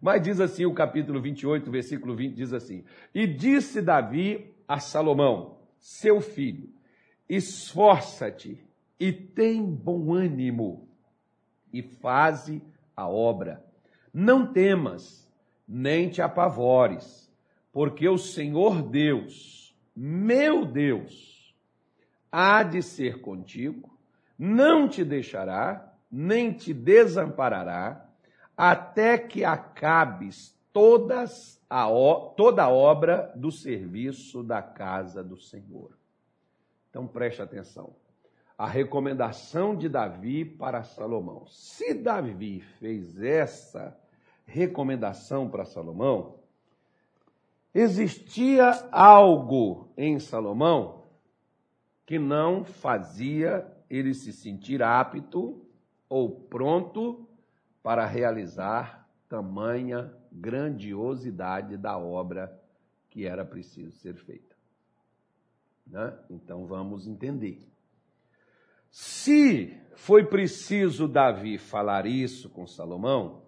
Mas 0.00 0.22
diz 0.22 0.40
assim 0.40 0.66
o 0.66 0.74
capítulo 0.74 1.20
28, 1.20 1.70
versículo 1.70 2.14
20, 2.14 2.34
diz 2.34 2.52
assim: 2.52 2.84
E 3.14 3.26
disse 3.26 3.80
Davi 3.80 4.54
a 4.68 4.78
Salomão, 4.78 5.58
seu 5.78 6.20
filho, 6.20 6.68
esforça-te 7.28 8.64
e 8.98 9.12
tem 9.12 9.64
bom 9.64 10.12
ânimo 10.12 10.88
e 11.72 11.82
faze 11.82 12.62
a 12.96 13.08
obra. 13.08 13.64
Não 14.12 14.52
temas, 14.52 15.30
nem 15.68 16.08
te 16.08 16.22
apavores, 16.22 17.30
porque 17.72 18.08
o 18.08 18.16
Senhor 18.16 18.82
Deus, 18.82 19.76
meu 19.94 20.64
Deus, 20.64 21.54
há 22.30 22.62
de 22.62 22.82
ser 22.82 23.20
contigo, 23.20 23.98
não 24.38 24.88
te 24.88 25.04
deixará, 25.04 25.94
nem 26.10 26.52
te 26.52 26.72
desamparará, 26.72 28.05
até 28.56 29.18
que 29.18 29.44
acabes 29.44 30.56
todas 30.72 31.60
a, 31.68 31.86
toda 32.36 32.64
a 32.64 32.70
obra 32.70 33.32
do 33.34 33.50
serviço 33.50 34.42
da 34.42 34.62
casa 34.62 35.22
do 35.22 35.36
Senhor. 35.36 35.96
Então 36.88 37.06
preste 37.06 37.42
atenção. 37.42 37.94
A 38.56 38.66
recomendação 38.66 39.76
de 39.76 39.88
Davi 39.88 40.44
para 40.44 40.82
Salomão. 40.82 41.46
Se 41.48 41.92
Davi 41.92 42.60
fez 42.60 43.20
essa 43.22 43.98
recomendação 44.46 45.50
para 45.50 45.64
Salomão, 45.66 46.36
existia 47.74 48.70
algo 48.90 49.88
em 49.96 50.18
Salomão 50.18 51.04
que 52.06 52.18
não 52.18 52.64
fazia 52.64 53.66
ele 53.90 54.14
se 54.14 54.32
sentir 54.32 54.82
apto 54.82 55.60
ou 56.08 56.30
pronto 56.30 57.25
para 57.86 58.04
realizar 58.04 59.08
tamanha 59.28 60.12
grandiosidade 60.32 61.76
da 61.76 61.96
obra 61.96 62.60
que 63.08 63.24
era 63.24 63.44
preciso 63.44 63.92
ser 63.92 64.16
feita. 64.16 64.56
Né? 65.86 66.12
Então 66.28 66.66
vamos 66.66 67.06
entender. 67.06 67.64
Se 68.90 69.80
foi 69.94 70.24
preciso 70.24 71.06
Davi 71.06 71.58
falar 71.58 72.06
isso 72.06 72.50
com 72.50 72.66
Salomão, 72.66 73.44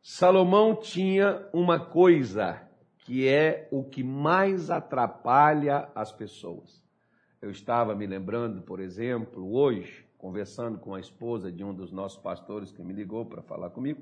Salomão 0.00 0.76
tinha 0.76 1.44
uma 1.52 1.84
coisa 1.84 2.62
que 2.98 3.26
é 3.26 3.66
o 3.72 3.82
que 3.82 4.04
mais 4.04 4.70
atrapalha 4.70 5.90
as 5.92 6.12
pessoas. 6.12 6.80
Eu 7.42 7.50
estava 7.50 7.96
me 7.96 8.06
lembrando, 8.06 8.62
por 8.62 8.78
exemplo, 8.78 9.52
hoje, 9.56 10.06
conversando 10.24 10.78
com 10.78 10.94
a 10.94 11.00
esposa 11.00 11.52
de 11.52 11.62
um 11.62 11.74
dos 11.74 11.92
nossos 11.92 12.16
pastores 12.16 12.72
que 12.72 12.82
me 12.82 12.94
ligou 12.94 13.26
para 13.26 13.42
falar 13.42 13.68
comigo, 13.68 14.00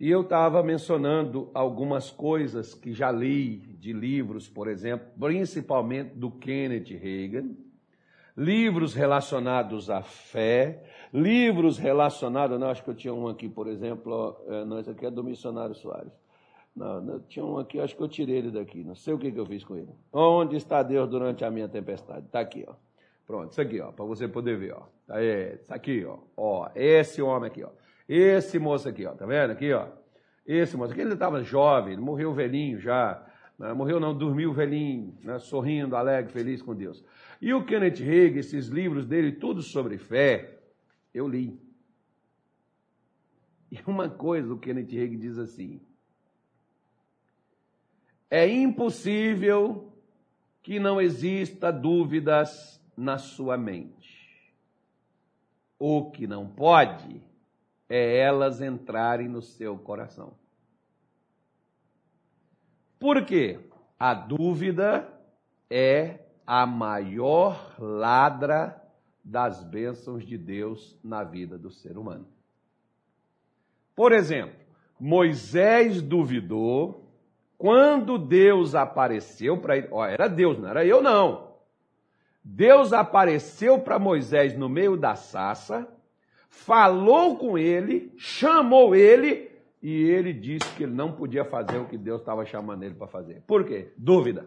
e 0.00 0.08
eu 0.08 0.22
estava 0.22 0.62
mencionando 0.62 1.50
algumas 1.52 2.10
coisas 2.10 2.72
que 2.72 2.94
já 2.94 3.12
li 3.12 3.58
de 3.58 3.92
livros, 3.92 4.48
por 4.48 4.66
exemplo, 4.66 5.06
principalmente 5.20 6.14
do 6.14 6.30
Kenneth 6.30 6.96
Reagan, 6.96 7.50
livros 8.34 8.94
relacionados 8.94 9.90
à 9.90 10.00
fé, 10.00 10.82
livros 11.12 11.76
relacionados, 11.76 12.58
não, 12.58 12.70
acho 12.70 12.82
que 12.82 12.88
eu 12.88 12.94
tinha 12.94 13.12
um 13.12 13.28
aqui, 13.28 13.46
por 13.46 13.68
exemplo, 13.68 14.42
é, 14.48 14.64
não, 14.64 14.78
esse 14.78 14.88
aqui 14.88 15.04
é 15.04 15.10
do 15.10 15.22
missionário 15.22 15.74
Soares. 15.74 16.18
Não, 16.74 16.98
não, 16.98 17.20
tinha 17.20 17.44
um 17.44 17.58
aqui, 17.58 17.78
acho 17.78 17.94
que 17.94 18.02
eu 18.02 18.08
tirei 18.08 18.38
ele 18.38 18.50
daqui, 18.50 18.82
não 18.82 18.94
sei 18.94 19.12
o 19.12 19.18
que, 19.18 19.30
que 19.30 19.38
eu 19.38 19.44
fiz 19.44 19.64
com 19.64 19.76
ele. 19.76 19.92
Onde 20.10 20.56
está 20.56 20.82
Deus 20.82 21.10
durante 21.10 21.44
a 21.44 21.50
minha 21.50 21.68
tempestade? 21.68 22.24
Está 22.24 22.40
aqui, 22.40 22.64
ó. 22.66 22.72
Pronto, 23.30 23.52
isso 23.52 23.60
aqui, 23.60 23.80
ó, 23.80 23.92
para 23.92 24.04
você 24.04 24.26
poder 24.26 24.58
ver, 24.58 24.72
ó. 24.72 24.88
Tá 25.06 25.14
aí, 25.14 25.54
isso 25.54 25.72
aqui, 25.72 26.04
ó. 26.04 26.18
Ó, 26.36 26.68
esse 26.74 27.22
homem 27.22 27.48
aqui, 27.48 27.62
ó. 27.62 27.70
Esse 28.08 28.58
moço 28.58 28.88
aqui, 28.88 29.06
ó, 29.06 29.12
tá 29.12 29.24
vendo 29.24 29.52
aqui, 29.52 29.72
ó? 29.72 29.86
Esse 30.44 30.76
moço 30.76 30.90
aqui, 30.90 31.00
ele 31.00 31.14
estava 31.14 31.40
jovem, 31.40 31.96
morreu 31.96 32.34
velhinho 32.34 32.80
já, 32.80 33.24
né? 33.56 33.72
morreu 33.72 34.00
não, 34.00 34.18
dormiu 34.18 34.52
velhinho, 34.52 35.16
né? 35.22 35.38
sorrindo, 35.38 35.94
alegre, 35.94 36.32
feliz 36.32 36.60
com 36.60 36.74
Deus. 36.74 37.04
E 37.40 37.54
o 37.54 37.64
Kenneth 37.64 38.02
Hagin, 38.02 38.40
esses 38.40 38.66
livros 38.66 39.06
dele, 39.06 39.30
tudo 39.30 39.62
sobre 39.62 39.96
fé, 39.96 40.58
eu 41.14 41.28
li. 41.28 41.56
E 43.70 43.78
uma 43.86 44.08
coisa 44.08 44.52
o 44.52 44.58
Kenneth 44.58 44.88
Hagin 44.88 45.18
diz 45.20 45.38
assim, 45.38 45.80
é 48.28 48.48
impossível 48.48 49.92
que 50.64 50.80
não 50.80 51.00
exista 51.00 51.70
dúvidas 51.70 52.79
na 53.00 53.16
sua 53.16 53.56
mente. 53.56 54.54
O 55.78 56.10
que 56.10 56.26
não 56.26 56.46
pode 56.46 57.22
é 57.88 58.18
elas 58.18 58.60
entrarem 58.60 59.26
no 59.26 59.40
seu 59.40 59.78
coração. 59.78 60.34
Por 62.98 63.24
quê? 63.24 63.58
A 63.98 64.12
dúvida 64.12 65.08
é 65.70 66.20
a 66.46 66.66
maior 66.66 67.74
ladra 67.78 68.78
das 69.24 69.64
bênçãos 69.64 70.26
de 70.26 70.36
Deus 70.36 70.98
na 71.02 71.24
vida 71.24 71.56
do 71.56 71.70
ser 71.70 71.96
humano. 71.96 72.28
Por 73.96 74.12
exemplo, 74.12 74.60
Moisés 74.98 76.02
duvidou 76.02 77.10
quando 77.56 78.18
Deus 78.18 78.74
apareceu 78.74 79.58
para 79.58 79.78
ele. 79.78 79.88
Ó, 79.90 80.04
era 80.04 80.28
Deus, 80.28 80.58
não 80.58 80.68
era 80.68 80.84
eu, 80.84 81.02
não. 81.02 81.49
Deus 82.42 82.92
apareceu 82.92 83.78
para 83.78 83.98
Moisés 83.98 84.56
no 84.56 84.68
meio 84.68 84.96
da 84.96 85.14
sassa 85.14 85.86
falou 86.50 87.38
com 87.38 87.56
ele, 87.56 88.12
chamou 88.18 88.94
ele 88.94 89.50
e 89.80 90.02
ele 90.02 90.32
disse 90.32 90.68
que 90.74 90.82
ele 90.82 90.92
não 90.92 91.12
podia 91.12 91.44
fazer 91.44 91.78
o 91.78 91.86
que 91.86 91.96
Deus 91.96 92.20
estava 92.20 92.44
chamando 92.44 92.82
ele 92.82 92.94
para 92.94 93.06
fazer. 93.06 93.42
Por 93.46 93.64
quê? 93.64 93.92
Dúvida. 93.96 94.46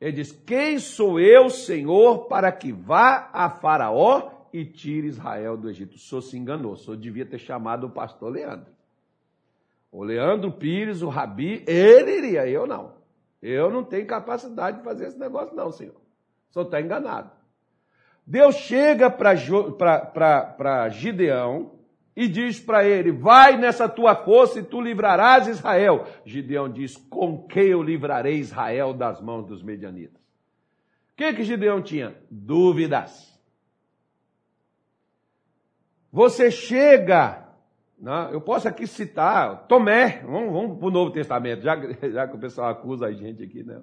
Ele 0.00 0.12
diz: 0.12 0.32
Quem 0.32 0.78
sou 0.78 1.20
eu, 1.20 1.48
Senhor, 1.48 2.26
para 2.26 2.50
que 2.50 2.72
vá 2.72 3.30
a 3.32 3.48
Faraó 3.48 4.30
e 4.52 4.64
tire 4.64 5.06
Israel 5.06 5.56
do 5.56 5.70
Egito? 5.70 5.94
O 5.94 5.98
senhor 5.98 6.22
se 6.22 6.36
enganou, 6.36 6.72
o 6.72 6.76
senhor 6.76 6.96
devia 6.96 7.24
ter 7.24 7.38
chamado 7.38 7.86
o 7.86 7.90
pastor 7.90 8.32
Leandro. 8.32 8.72
O 9.92 10.02
Leandro 10.02 10.50
Pires, 10.50 11.02
o 11.02 11.08
Rabi, 11.08 11.62
ele 11.68 12.18
iria, 12.18 12.48
eu 12.48 12.66
não. 12.66 12.94
Eu 13.40 13.70
não 13.70 13.84
tenho 13.84 14.06
capacidade 14.06 14.78
de 14.78 14.82
fazer 14.82 15.06
esse 15.06 15.18
negócio, 15.18 15.54
não, 15.54 15.70
senhor. 15.70 16.03
Senhor 16.54 16.66
está 16.66 16.80
enganado. 16.80 17.32
Deus 18.24 18.54
chega 18.54 19.10
para 19.10 20.88
Gideão 20.88 21.72
e 22.16 22.28
diz 22.28 22.60
para 22.60 22.84
ele: 22.84 23.10
Vai 23.10 23.58
nessa 23.58 23.88
tua 23.88 24.14
força 24.14 24.60
e 24.60 24.62
tu 24.62 24.80
livrarás 24.80 25.48
Israel. 25.48 26.06
Gideão 26.24 26.70
diz: 26.70 26.96
Com 26.96 27.46
que 27.46 27.58
eu 27.58 27.82
livrarei 27.82 28.38
Israel 28.38 28.94
das 28.94 29.20
mãos 29.20 29.46
dos 29.46 29.62
medianitas? 29.62 30.22
O 31.12 31.16
que, 31.16 31.34
que 31.34 31.42
Gideão 31.42 31.82
tinha? 31.82 32.14
Dúvidas. 32.30 33.34
Você 36.12 36.52
chega, 36.52 37.48
né? 37.98 38.28
eu 38.32 38.40
posso 38.40 38.68
aqui 38.68 38.86
citar 38.86 39.66
Tomé, 39.66 40.22
vamos, 40.22 40.52
vamos 40.52 40.78
para 40.78 40.86
o 40.86 40.90
Novo 40.92 41.10
Testamento, 41.10 41.62
já, 41.62 41.76
já 42.08 42.28
que 42.28 42.36
o 42.36 42.38
pessoal 42.38 42.70
acusa 42.70 43.06
a 43.06 43.12
gente 43.12 43.42
aqui, 43.42 43.64
né? 43.64 43.82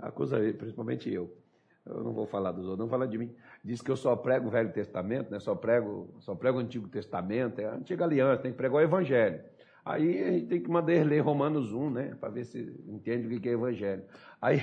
Acusa 0.00 0.38
principalmente 0.58 1.12
eu 1.12 1.30
eu 1.86 2.04
não 2.04 2.12
vou 2.12 2.26
falar 2.26 2.52
dos 2.52 2.64
outros, 2.64 2.78
não 2.78 2.88
fala 2.88 3.06
de 3.06 3.18
mim. 3.18 3.34
Diz 3.64 3.80
que 3.80 3.90
eu 3.90 3.96
só 3.96 4.14
prego 4.14 4.48
o 4.48 4.50
Velho 4.50 4.72
Testamento, 4.72 5.30
né? 5.30 5.40
só, 5.40 5.54
prego, 5.54 6.14
só 6.20 6.34
prego 6.34 6.58
o 6.58 6.60
Antigo 6.60 6.88
Testamento, 6.88 7.60
é 7.60 7.66
a 7.66 7.74
Antiga 7.74 8.04
Aliança, 8.04 8.42
tem 8.42 8.52
que 8.52 8.56
pregar 8.56 8.76
o 8.76 8.80
Evangelho. 8.80 9.40
Aí 9.84 10.22
a 10.22 10.30
gente 10.32 10.46
tem 10.46 10.60
que 10.60 10.70
mandar 10.70 10.92
ler 11.04 11.20
Romanos 11.20 11.72
1, 11.72 11.90
né? 11.90 12.16
Para 12.20 12.28
ver 12.28 12.44
se 12.44 12.60
entende 12.86 13.34
o 13.34 13.40
que 13.40 13.48
é 13.48 13.52
Evangelho. 13.52 14.04
Aí, 14.40 14.62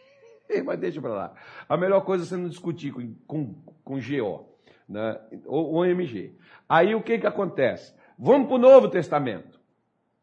mas 0.64 0.78
deixa 0.78 1.00
para 1.00 1.14
lá. 1.14 1.34
A 1.68 1.76
melhor 1.76 2.02
coisa 2.02 2.24
é 2.24 2.26
você 2.26 2.36
não 2.36 2.48
discutir 2.48 2.92
com, 2.92 3.14
com, 3.26 3.54
com 3.82 3.94
GO, 3.98 4.46
né? 4.88 5.18
ou, 5.46 5.72
ou 5.72 5.86
MG. 5.86 6.36
Aí 6.68 6.94
o 6.94 7.02
que, 7.02 7.18
que 7.18 7.26
acontece? 7.26 7.94
Vamos 8.18 8.48
para 8.48 8.56
o 8.56 8.58
Novo 8.58 8.88
Testamento. 8.88 9.58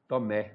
Tomé 0.07 0.53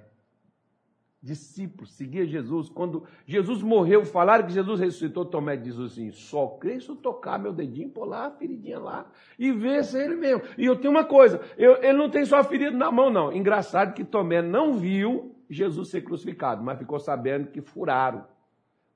discípulo, 1.23 1.87
seguia 1.87 2.27
Jesus. 2.27 2.69
Quando 2.69 3.05
Jesus 3.25 3.63
morreu, 3.63 4.05
falaram 4.05 4.45
que 4.45 4.53
Jesus 4.53 4.81
ressuscitou, 4.81 5.25
Tomé 5.25 5.57
diz 5.57 5.79
assim: 5.79 6.11
só 6.11 6.49
creio 6.49 6.81
se 6.81 6.89
eu 6.89 6.97
tocar 6.97 7.39
meu 7.39 7.53
dedinho, 7.53 7.89
pôr 7.89 8.05
lá 8.05 8.27
a 8.27 8.31
feridinha 8.31 8.81
lá 8.81 9.07
e 9.39 9.53
ver 9.53 9.85
se 9.85 9.97
é 9.99 10.05
ele 10.05 10.17
mesmo. 10.17 10.43
E 10.59 10.65
eu 10.65 10.77
tenho 10.77 10.91
uma 10.91 11.05
coisa: 11.05 11.41
eu, 11.57 11.81
ele 11.83 11.97
não 11.97 12.11
tem 12.11 12.25
só 12.25 12.39
a 12.39 12.45
ferida 12.45 12.77
na 12.77 12.91
mão, 12.91 13.09
não. 13.09 13.33
Engraçado 13.33 13.95
que 13.95 14.03
Tomé 14.03 14.43
não 14.43 14.75
viu 14.75 15.37
Jesus 15.49 15.89
ser 15.91 16.03
crucificado, 16.03 16.65
mas 16.65 16.79
ficou 16.79 16.99
sabendo 16.99 17.51
que 17.51 17.61
furaram 17.61 18.27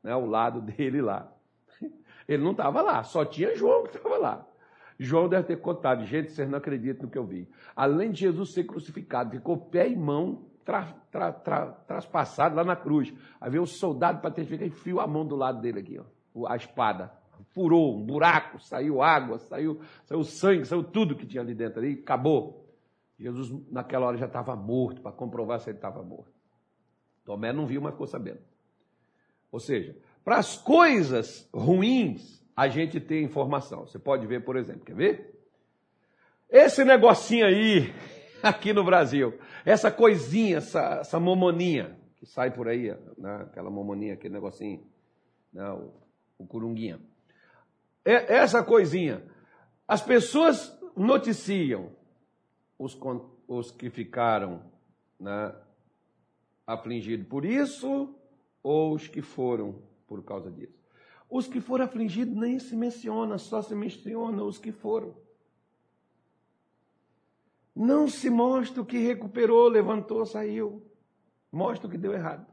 né, 0.03 0.17
o 0.17 0.27
lado 0.27 0.61
dele 0.73 1.01
lá. 1.01 1.33
Ele 2.27 2.43
não 2.43 2.51
estava 2.51 2.83
lá, 2.83 3.05
só 3.05 3.25
tinha 3.25 3.55
João 3.55 3.85
que 3.85 3.97
estava 3.97 4.17
lá. 4.19 4.47
João 4.99 5.29
deve 5.29 5.45
ter 5.45 5.61
contado, 5.61 6.05
gente, 6.05 6.33
vocês 6.33 6.49
não 6.49 6.59
acreditam 6.59 7.05
no 7.05 7.13
que 7.13 7.19
eu 7.19 7.25
vi. 7.25 7.49
Além 7.77 8.11
de 8.11 8.21
Jesus 8.21 8.53
ser 8.53 8.65
crucificado, 8.65 9.31
ficou 9.31 9.57
pé 9.57 9.89
e 9.89 9.95
mão 9.95 10.47
traspassado 11.87 12.57
lá 12.57 12.65
na 12.65 12.77
cruz. 12.77 13.13
Aí 13.41 13.51
veio 13.51 13.63
o 13.63 13.67
soldado 13.67 14.21
para 14.21 14.35
e 14.41 14.67
enfiou 14.67 15.01
a 15.01 15.07
mão 15.07 15.27
do 15.27 15.37
lado 15.37 15.61
dele 15.61 15.81
aqui, 15.81 15.99
ó, 15.99 16.47
a 16.47 16.57
espada. 16.57 17.13
Furou 17.51 17.97
um 17.97 18.05
buraco, 18.05 18.59
saiu 18.61 19.03
água, 19.03 19.39
saiu, 19.39 19.81
saiu 20.05 20.25
sangue, 20.25 20.65
saiu 20.65 20.83
tudo 20.83 21.15
que 21.15 21.27
tinha 21.27 21.43
ali 21.43 21.55
dentro 21.55 21.81
ali, 21.81 22.01
acabou. 22.03 22.67
Jesus, 23.19 23.51
naquela 23.71 24.07
hora, 24.07 24.17
já 24.17 24.27
estava 24.27 24.55
morto, 24.55 25.01
para 25.01 25.13
comprovar 25.13 25.61
se 25.61 25.71
ele 25.71 25.79
estava 25.79 26.03
morto. 26.03 26.33
Tomé 27.25 27.53
não 27.53 27.67
viu, 27.67 27.81
mas 27.81 27.93
ficou 27.93 28.07
sabendo. 28.07 28.41
Ou 29.51 29.59
seja, 29.59 29.97
para 30.25 30.37
as 30.37 30.57
coisas 30.57 31.49
ruins, 31.53 32.45
a 32.55 32.69
gente 32.69 33.01
tem 33.01 33.25
informação. 33.25 33.87
Você 33.87 33.99
pode 33.99 34.27
ver, 34.27 34.45
por 34.45 34.57
exemplo, 34.57 34.85
quer 34.85 34.95
ver? 34.95 35.37
Esse 36.49 36.85
negocinho 36.85 37.47
aí, 37.47 37.93
aqui 38.49 38.73
no 38.73 38.85
Brasil, 38.85 39.39
essa 39.65 39.91
coisinha, 39.91 40.59
essa, 40.59 41.01
essa 41.01 41.21
momoninha, 41.21 41.99
que 42.17 42.27
sai 42.27 42.51
por 42.51 42.69
aí, 42.69 42.95
né? 43.19 43.43
aquela 43.43 43.71
momoninha, 43.71 44.15
aquele 44.15 44.35
negocinho, 44.35 44.87
né? 45.53 45.69
o, 45.71 45.93
o 46.39 46.47
curunguinha. 46.47 47.01
É, 48.05 48.37
essa 48.37 48.63
coisinha, 48.63 49.23
as 49.87 50.01
pessoas 50.01 50.77
noticiam 50.97 51.91
os, 52.79 52.99
os 53.49 53.71
que 53.71 53.91
ficaram 53.91 54.63
né, 55.19 55.55
afligidos 56.67 57.27
por 57.27 57.45
isso 57.45 58.15
ou 58.63 58.95
os 58.95 59.09
que 59.09 59.23
foram 59.23 59.83
por 60.07 60.25
causa 60.25 60.51
disso. 60.51 60.77
Os 61.29 61.49
que 61.49 61.61
foram 61.61 61.85
afligidos 61.85 62.37
nem 62.37 62.59
se 62.59 62.77
menciona, 62.77 63.39
só 63.39 63.61
se 63.61 63.75
menciona 63.75 64.45
os 64.45 64.59
que 64.59 64.71
foram. 64.71 65.26
Não 67.77 68.09
se 68.09 68.31
mostra 68.31 68.81
o 68.81 68.87
que 68.87 68.97
recuperou, 68.97 69.69
levantou, 69.69 70.25
saiu. 70.25 70.83
Mostra 71.53 71.87
o 71.87 71.91
que 71.91 71.99
deu 71.99 72.15
errado. 72.15 72.47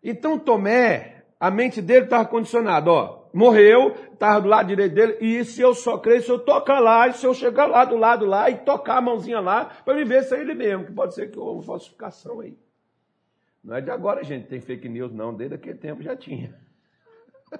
Então 0.00 0.38
Tomé, 0.38 1.24
a 1.40 1.50
mente 1.50 1.82
dele 1.82 2.04
estava 2.04 2.28
condicionada, 2.28 2.92
ó. 2.92 3.24
Morreu, 3.34 3.96
estava 4.12 4.40
do 4.40 4.48
lado 4.48 4.68
direito 4.68 4.94
dele, 4.94 5.18
e 5.20 5.44
se 5.44 5.60
eu 5.60 5.74
só 5.74 5.98
creio, 5.98 6.22
se 6.22 6.30
eu 6.30 6.38
tocar 6.38 6.78
lá, 6.78 7.08
e 7.08 7.14
se 7.14 7.26
eu 7.26 7.34
chegar 7.34 7.66
lá 7.66 7.84
do 7.84 7.96
lado 7.96 8.24
lá 8.24 8.48
e 8.48 8.58
tocar 8.58 8.98
a 8.98 9.00
mãozinha 9.00 9.40
lá, 9.40 9.64
para 9.64 9.94
me 9.94 10.04
ver 10.04 10.22
se 10.22 10.36
é 10.36 10.40
ele 10.40 10.54
mesmo, 10.54 10.84
que 10.84 10.92
pode 10.92 11.16
ser 11.16 11.32
que 11.32 11.38
houve 11.38 11.66
falsificação 11.66 12.38
aí. 12.38 12.56
Não 13.64 13.74
é 13.74 13.80
de 13.80 13.90
agora, 13.90 14.22
gente, 14.22 14.46
tem 14.46 14.60
fake 14.60 14.88
news, 14.88 15.12
não, 15.12 15.34
desde 15.34 15.56
aquele 15.56 15.78
tempo 15.78 16.00
já 16.00 16.14
tinha. 16.14 16.54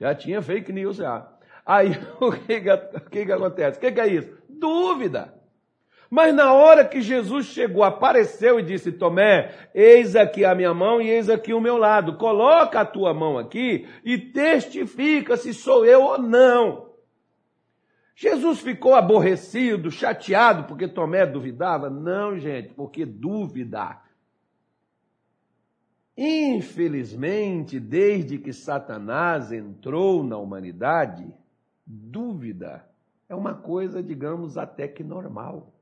já 0.00 0.12
tinha 0.12 0.42
fake 0.42 0.72
news 0.72 0.96
já. 0.96 1.32
Aí 1.64 1.90
o 2.20 2.32
que, 2.32 2.60
que, 2.60 2.72
o 2.72 3.10
que, 3.10 3.26
que 3.26 3.32
acontece? 3.32 3.78
O 3.78 3.80
que, 3.80 3.92
que 3.92 4.00
é 4.00 4.08
isso? 4.08 4.35
Dúvida. 4.58 5.36
Mas 6.08 6.34
na 6.34 6.52
hora 6.52 6.84
que 6.84 7.00
Jesus 7.00 7.46
chegou, 7.46 7.82
apareceu 7.82 8.60
e 8.60 8.62
disse: 8.62 8.92
Tomé, 8.92 9.52
eis 9.74 10.14
aqui 10.14 10.44
a 10.44 10.54
minha 10.54 10.72
mão 10.72 11.00
e 11.00 11.10
eis 11.10 11.28
aqui 11.28 11.52
o 11.52 11.60
meu 11.60 11.76
lado. 11.76 12.16
Coloca 12.16 12.80
a 12.80 12.84
tua 12.84 13.12
mão 13.12 13.38
aqui 13.38 13.88
e 14.04 14.16
testifica 14.16 15.36
se 15.36 15.52
sou 15.52 15.84
eu 15.84 16.02
ou 16.02 16.18
não. 16.18 16.86
Jesus 18.14 18.60
ficou 18.60 18.94
aborrecido, 18.94 19.90
chateado 19.90 20.64
porque 20.64 20.88
Tomé 20.88 21.26
duvidava? 21.26 21.90
Não, 21.90 22.38
gente, 22.38 22.72
porque 22.72 23.04
dúvida. 23.04 24.00
Infelizmente, 26.16 27.78
desde 27.78 28.38
que 28.38 28.52
Satanás 28.52 29.52
entrou 29.52 30.24
na 30.24 30.38
humanidade, 30.38 31.26
dúvida 31.84 32.88
é 33.28 33.34
uma 33.34 33.54
coisa, 33.54 34.02
digamos, 34.02 34.56
até 34.56 34.86
que 34.86 35.02
normal. 35.02 35.72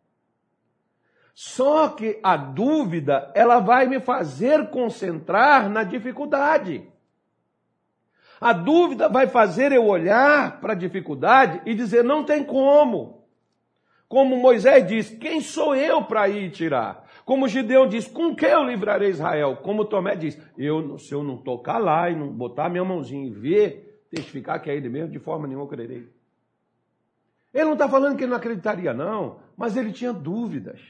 Só 1.34 1.88
que 1.88 2.20
a 2.22 2.36
dúvida, 2.36 3.32
ela 3.34 3.58
vai 3.58 3.86
me 3.86 4.00
fazer 4.00 4.70
concentrar 4.70 5.68
na 5.68 5.82
dificuldade. 5.82 6.88
A 8.40 8.52
dúvida 8.52 9.08
vai 9.08 9.26
fazer 9.26 9.72
eu 9.72 9.84
olhar 9.86 10.60
para 10.60 10.72
a 10.72 10.76
dificuldade 10.76 11.60
e 11.66 11.74
dizer: 11.74 12.04
não 12.04 12.24
tem 12.24 12.44
como. 12.44 13.24
Como 14.08 14.36
Moisés 14.36 14.86
diz: 14.86 15.10
quem 15.10 15.40
sou 15.40 15.74
eu 15.74 16.04
para 16.04 16.28
ir 16.28 16.50
tirar? 16.50 17.04
Como 17.24 17.48
Gideão 17.48 17.88
diz: 17.88 18.06
com 18.06 18.34
que 18.34 18.46
eu 18.46 18.62
livrarei 18.62 19.10
Israel? 19.10 19.56
Como 19.56 19.84
Tomé 19.84 20.14
diz: 20.14 20.38
eu, 20.56 20.98
se 20.98 21.12
eu 21.12 21.24
não 21.24 21.36
tocar 21.36 21.78
lá 21.78 22.08
e 22.08 22.14
não 22.14 22.28
botar 22.28 22.68
minha 22.68 22.84
mãozinha 22.84 23.26
e 23.26 23.30
ver, 23.30 24.06
testificar 24.10 24.62
que 24.62 24.70
é 24.70 24.76
ele 24.76 24.88
mesmo, 24.88 25.10
de 25.10 25.18
forma 25.18 25.48
nenhuma 25.48 25.64
eu 25.64 25.68
crerei. 25.68 26.08
Ele 27.54 27.64
não 27.64 27.74
está 27.74 27.88
falando 27.88 28.16
que 28.16 28.24
ele 28.24 28.30
não 28.30 28.36
acreditaria, 28.36 28.92
não, 28.92 29.36
mas 29.56 29.76
ele 29.76 29.92
tinha 29.92 30.12
dúvidas. 30.12 30.80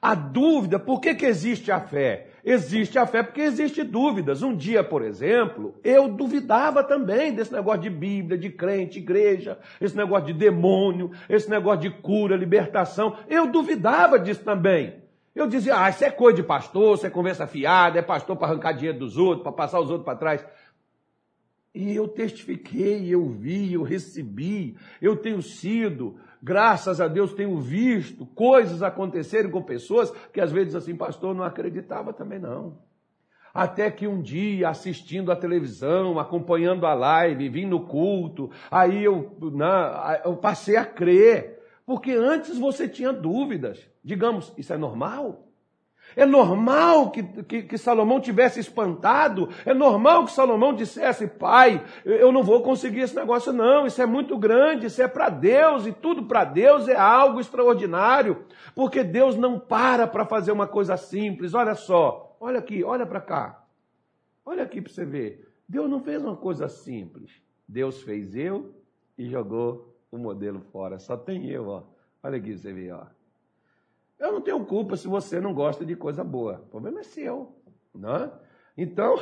A 0.00 0.14
dúvida, 0.14 0.78
por 0.78 1.00
que, 1.00 1.14
que 1.14 1.26
existe 1.26 1.70
a 1.70 1.78
fé? 1.78 2.28
Existe 2.42 2.98
a 2.98 3.06
fé 3.06 3.22
porque 3.22 3.42
existe 3.42 3.82
dúvidas. 3.82 4.42
Um 4.42 4.56
dia, 4.56 4.82
por 4.82 5.02
exemplo, 5.02 5.74
eu 5.84 6.08
duvidava 6.08 6.82
também 6.82 7.34
desse 7.34 7.52
negócio 7.52 7.82
de 7.82 7.90
Bíblia, 7.90 8.38
de 8.38 8.48
crente, 8.48 8.98
igreja, 8.98 9.58
esse 9.78 9.94
negócio 9.94 10.28
de 10.28 10.32
demônio, 10.32 11.10
esse 11.28 11.50
negócio 11.50 11.80
de 11.80 11.90
cura, 11.90 12.34
libertação. 12.36 13.16
Eu 13.28 13.46
duvidava 13.46 14.18
disso 14.18 14.42
também. 14.42 14.94
Eu 15.34 15.46
dizia, 15.46 15.78
ah, 15.78 15.90
isso 15.90 16.04
é 16.04 16.10
coisa 16.10 16.36
de 16.36 16.42
pastor, 16.42 16.96
isso 16.96 17.06
é 17.06 17.10
conversa 17.10 17.46
fiada, 17.46 17.98
é 17.98 18.02
pastor 18.02 18.36
para 18.36 18.48
arrancar 18.48 18.72
dinheiro 18.72 18.98
dos 18.98 19.18
outros, 19.18 19.42
para 19.42 19.52
passar 19.52 19.80
os 19.80 19.90
outros 19.90 20.04
para 20.04 20.16
trás. 20.16 20.44
E 21.74 21.94
eu 21.94 22.08
testifiquei, 22.08 23.08
eu 23.08 23.28
vi, 23.28 23.74
eu 23.74 23.82
recebi, 23.82 24.76
eu 25.00 25.16
tenho 25.16 25.40
sido 25.40 26.16
graças 26.42 27.00
a 27.00 27.06
Deus, 27.06 27.32
tenho 27.32 27.58
visto 27.58 28.26
coisas 28.26 28.82
acontecerem 28.82 29.50
com 29.50 29.62
pessoas 29.62 30.10
que 30.32 30.40
às 30.40 30.50
vezes 30.50 30.74
assim, 30.74 30.96
pastor, 30.96 31.34
não 31.34 31.44
acreditava 31.44 32.12
também 32.12 32.38
não. 32.38 32.78
Até 33.52 33.90
que 33.90 34.06
um 34.06 34.22
dia, 34.22 34.68
assistindo 34.68 35.32
a 35.32 35.36
televisão, 35.36 36.18
acompanhando 36.18 36.86
a 36.86 36.94
live, 36.94 37.48
vim 37.48 37.66
no 37.66 37.84
culto, 37.84 38.50
aí 38.70 39.02
eu, 39.04 39.36
não, 39.40 40.16
eu 40.24 40.36
passei 40.36 40.76
a 40.76 40.84
crer. 40.84 41.58
Porque 41.84 42.12
antes 42.12 42.56
você 42.56 42.88
tinha 42.88 43.12
dúvidas. 43.12 43.90
Digamos, 44.04 44.52
isso 44.56 44.72
é 44.72 44.78
normal? 44.78 45.49
É 46.20 46.26
normal 46.26 47.10
que, 47.10 47.22
que, 47.22 47.62
que, 47.62 47.78
Salomão 47.78 48.20
tivesse 48.20 48.60
espantado. 48.60 49.48
É 49.64 49.72
normal 49.72 50.26
que 50.26 50.32
Salomão 50.32 50.74
dissesse: 50.74 51.26
Pai, 51.26 51.82
eu 52.04 52.30
não 52.30 52.42
vou 52.42 52.62
conseguir 52.62 53.00
esse 53.00 53.16
negócio, 53.16 53.54
não. 53.54 53.86
Isso 53.86 54.02
é 54.02 54.04
muito 54.04 54.36
grande, 54.36 54.84
isso 54.84 55.00
é 55.00 55.08
para 55.08 55.30
Deus, 55.30 55.86
e 55.86 55.92
tudo 55.92 56.26
para 56.26 56.44
Deus 56.44 56.88
é 56.88 56.94
algo 56.94 57.40
extraordinário. 57.40 58.44
Porque 58.74 59.02
Deus 59.02 59.34
não 59.34 59.58
para 59.58 60.06
para 60.06 60.26
fazer 60.26 60.52
uma 60.52 60.66
coisa 60.66 60.94
simples. 60.98 61.54
Olha 61.54 61.74
só, 61.74 62.36
olha 62.38 62.58
aqui, 62.58 62.84
olha 62.84 63.06
para 63.06 63.22
cá. 63.22 63.64
Olha 64.44 64.64
aqui 64.64 64.82
para 64.82 64.92
você 64.92 65.06
ver. 65.06 65.50
Deus 65.66 65.88
não 65.88 66.02
fez 66.02 66.22
uma 66.22 66.36
coisa 66.36 66.68
simples. 66.68 67.32
Deus 67.66 68.02
fez 68.02 68.36
eu 68.36 68.74
e 69.16 69.26
jogou 69.26 69.96
o 70.12 70.18
modelo 70.18 70.60
fora. 70.70 70.98
Só 70.98 71.16
tem 71.16 71.48
eu, 71.48 71.66
ó. 71.66 71.82
Olha 72.22 72.36
aqui 72.36 72.54
você 72.54 72.74
ver, 72.74 72.92
ó. 72.92 73.06
Eu 74.20 74.32
não 74.32 74.40
tenho 74.42 74.64
culpa 74.66 74.96
se 74.96 75.08
você 75.08 75.40
não 75.40 75.54
gosta 75.54 75.84
de 75.84 75.96
coisa 75.96 76.22
boa. 76.22 76.62
O 76.66 76.70
problema 76.70 77.00
é 77.00 77.02
seu. 77.02 77.56
Não 77.94 78.16
é? 78.16 78.30
Então, 78.76 79.18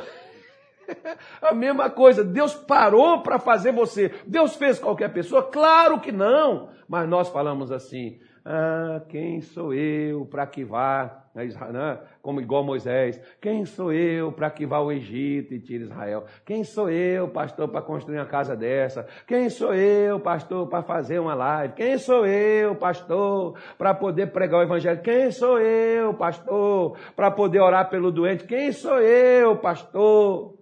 a 1.41 1.53
mesma 1.53 1.89
coisa, 1.89 2.23
Deus 2.23 2.53
parou 2.53 3.23
para 3.23 3.39
fazer 3.39 3.71
você. 3.71 4.13
Deus 4.27 4.55
fez 4.55 4.77
qualquer 4.77 5.13
pessoa? 5.13 5.43
Claro 5.43 6.01
que 6.01 6.11
não. 6.11 6.69
Mas 6.87 7.07
nós 7.07 7.29
falamos 7.29 7.71
assim: 7.71 8.19
ah, 8.51 9.03
quem 9.07 9.41
sou 9.41 9.71
eu 9.75 10.25
para 10.25 10.47
que 10.47 10.63
vá, 10.63 11.23
né? 11.35 12.01
como 12.19 12.41
igual 12.41 12.63
Moisés, 12.63 13.21
quem 13.39 13.63
sou 13.63 13.93
eu 13.93 14.31
para 14.31 14.49
que 14.49 14.65
vá 14.65 14.77
ao 14.77 14.91
Egito 14.91 15.53
e 15.53 15.59
tire 15.59 15.83
Israel? 15.83 16.25
Quem 16.43 16.63
sou 16.63 16.89
eu, 16.89 17.29
pastor, 17.29 17.69
para 17.69 17.83
construir 17.83 18.17
uma 18.17 18.25
casa 18.25 18.55
dessa? 18.55 19.07
Quem 19.27 19.51
sou 19.51 19.75
eu, 19.75 20.19
pastor, 20.19 20.67
para 20.67 20.81
fazer 20.81 21.19
uma 21.19 21.35
live? 21.35 21.75
Quem 21.75 21.99
sou 21.99 22.25
eu, 22.25 22.75
pastor, 22.75 23.55
para 23.77 23.93
poder 23.93 24.31
pregar 24.31 24.61
o 24.61 24.63
evangelho? 24.63 24.99
Quem 25.03 25.29
sou 25.29 25.59
eu, 25.59 26.15
pastor, 26.15 26.97
para 27.15 27.29
poder 27.29 27.59
orar 27.59 27.87
pelo 27.87 28.11
doente? 28.11 28.45
Quem 28.45 28.71
sou 28.71 28.99
eu, 28.99 29.57
pastor? 29.57 30.57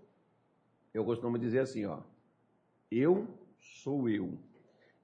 Eu 0.93 1.05
costumo 1.05 1.39
dizer 1.39 1.59
assim, 1.59 1.85
ó, 1.85 1.99
eu 2.91 3.25
sou 3.81 4.09
eu 4.09 4.37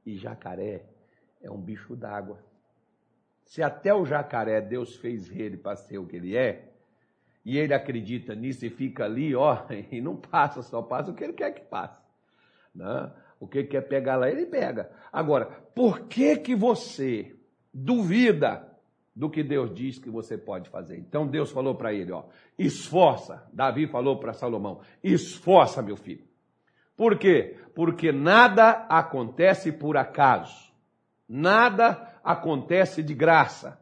e 0.06 0.18
jacaré 0.18 0.84
é 1.42 1.50
um 1.50 1.62
bicho 1.62 1.96
d'água. 1.96 2.52
Se 3.46 3.62
até 3.62 3.94
o 3.94 4.06
jacaré 4.06 4.62
Deus 4.62 4.96
fez 4.96 5.30
ele 5.30 5.58
para 5.58 5.76
ser 5.76 5.98
o 5.98 6.06
que 6.06 6.16
ele 6.16 6.36
é, 6.36 6.74
e 7.46 7.58
ele 7.58 7.74
acredita 7.74 8.34
nisso 8.34 8.66
e 8.66 8.70
fica 8.70 9.06
ali, 9.06 9.36
ó, 9.36 9.58
e 9.92 10.02
não 10.02 10.16
passa, 10.16 10.62
só 10.62 10.82
passa 10.82 11.12
o 11.12 11.14
que 11.14 11.24
ele 11.24 11.34
quer 11.34 11.52
que 11.52 11.62
passe. 11.62 12.02
Né? 12.74 13.12
O 13.40 13.48
que 13.48 13.60
ele 13.60 13.68
quer 13.68 13.82
pegar 13.82 14.16
lá, 14.16 14.30
ele 14.30 14.46
pega. 14.46 14.90
Agora, 15.12 15.46
por 15.76 16.08
que 16.08 16.38
que 16.38 16.56
você 16.56 17.36
duvida 17.74 18.72
do 19.16 19.30
que 19.30 19.44
Deus 19.44 19.74
diz 19.74 20.00
que 20.00 20.10
você 20.10 20.38
pode 20.38 20.70
fazer? 20.70 20.98
Então 20.98 21.28
Deus 21.28 21.52
falou 21.52 21.76
para 21.76 21.94
ele, 21.94 22.12
ó, 22.12 22.24
esforça. 22.58 23.46
Davi 23.52 23.86
falou 23.86 24.18
para 24.18 24.34
Salomão, 24.34 24.80
esforça, 25.04 25.82
meu 25.82 25.98
filho. 25.98 26.24
Por 26.96 27.18
quê? 27.18 27.58
Porque 27.76 28.12
nada 28.12 28.86
acontece 28.88 29.72
por 29.72 29.98
acaso. 29.98 30.72
Nada 31.28 32.13
acontece 32.24 33.04
de 33.04 33.14
graça. 33.14 33.80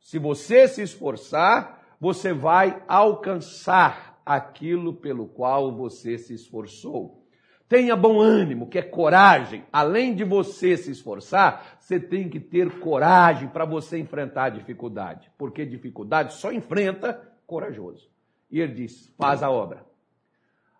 Se 0.00 0.18
você 0.18 0.68
se 0.68 0.82
esforçar, 0.82 1.96
você 2.00 2.32
vai 2.32 2.82
alcançar 2.88 4.20
aquilo 4.24 4.94
pelo 4.94 5.26
qual 5.26 5.74
você 5.76 6.16
se 6.16 6.34
esforçou. 6.34 7.20
Tenha 7.68 7.94
bom 7.94 8.20
ânimo, 8.20 8.68
que 8.68 8.78
é 8.78 8.82
coragem. 8.82 9.64
Além 9.72 10.14
de 10.14 10.24
você 10.24 10.76
se 10.76 10.90
esforçar, 10.90 11.76
você 11.78 12.00
tem 12.00 12.28
que 12.28 12.40
ter 12.40 12.80
coragem 12.80 13.48
para 13.48 13.64
você 13.64 13.98
enfrentar 13.98 14.44
a 14.44 14.50
dificuldade. 14.50 15.30
Porque 15.38 15.64
dificuldade 15.64 16.34
só 16.34 16.52
enfrenta 16.52 17.20
corajoso. 17.46 18.10
E 18.50 18.60
ele 18.60 18.74
diz: 18.74 19.14
faz 19.16 19.42
a 19.42 19.50
obra. 19.50 19.86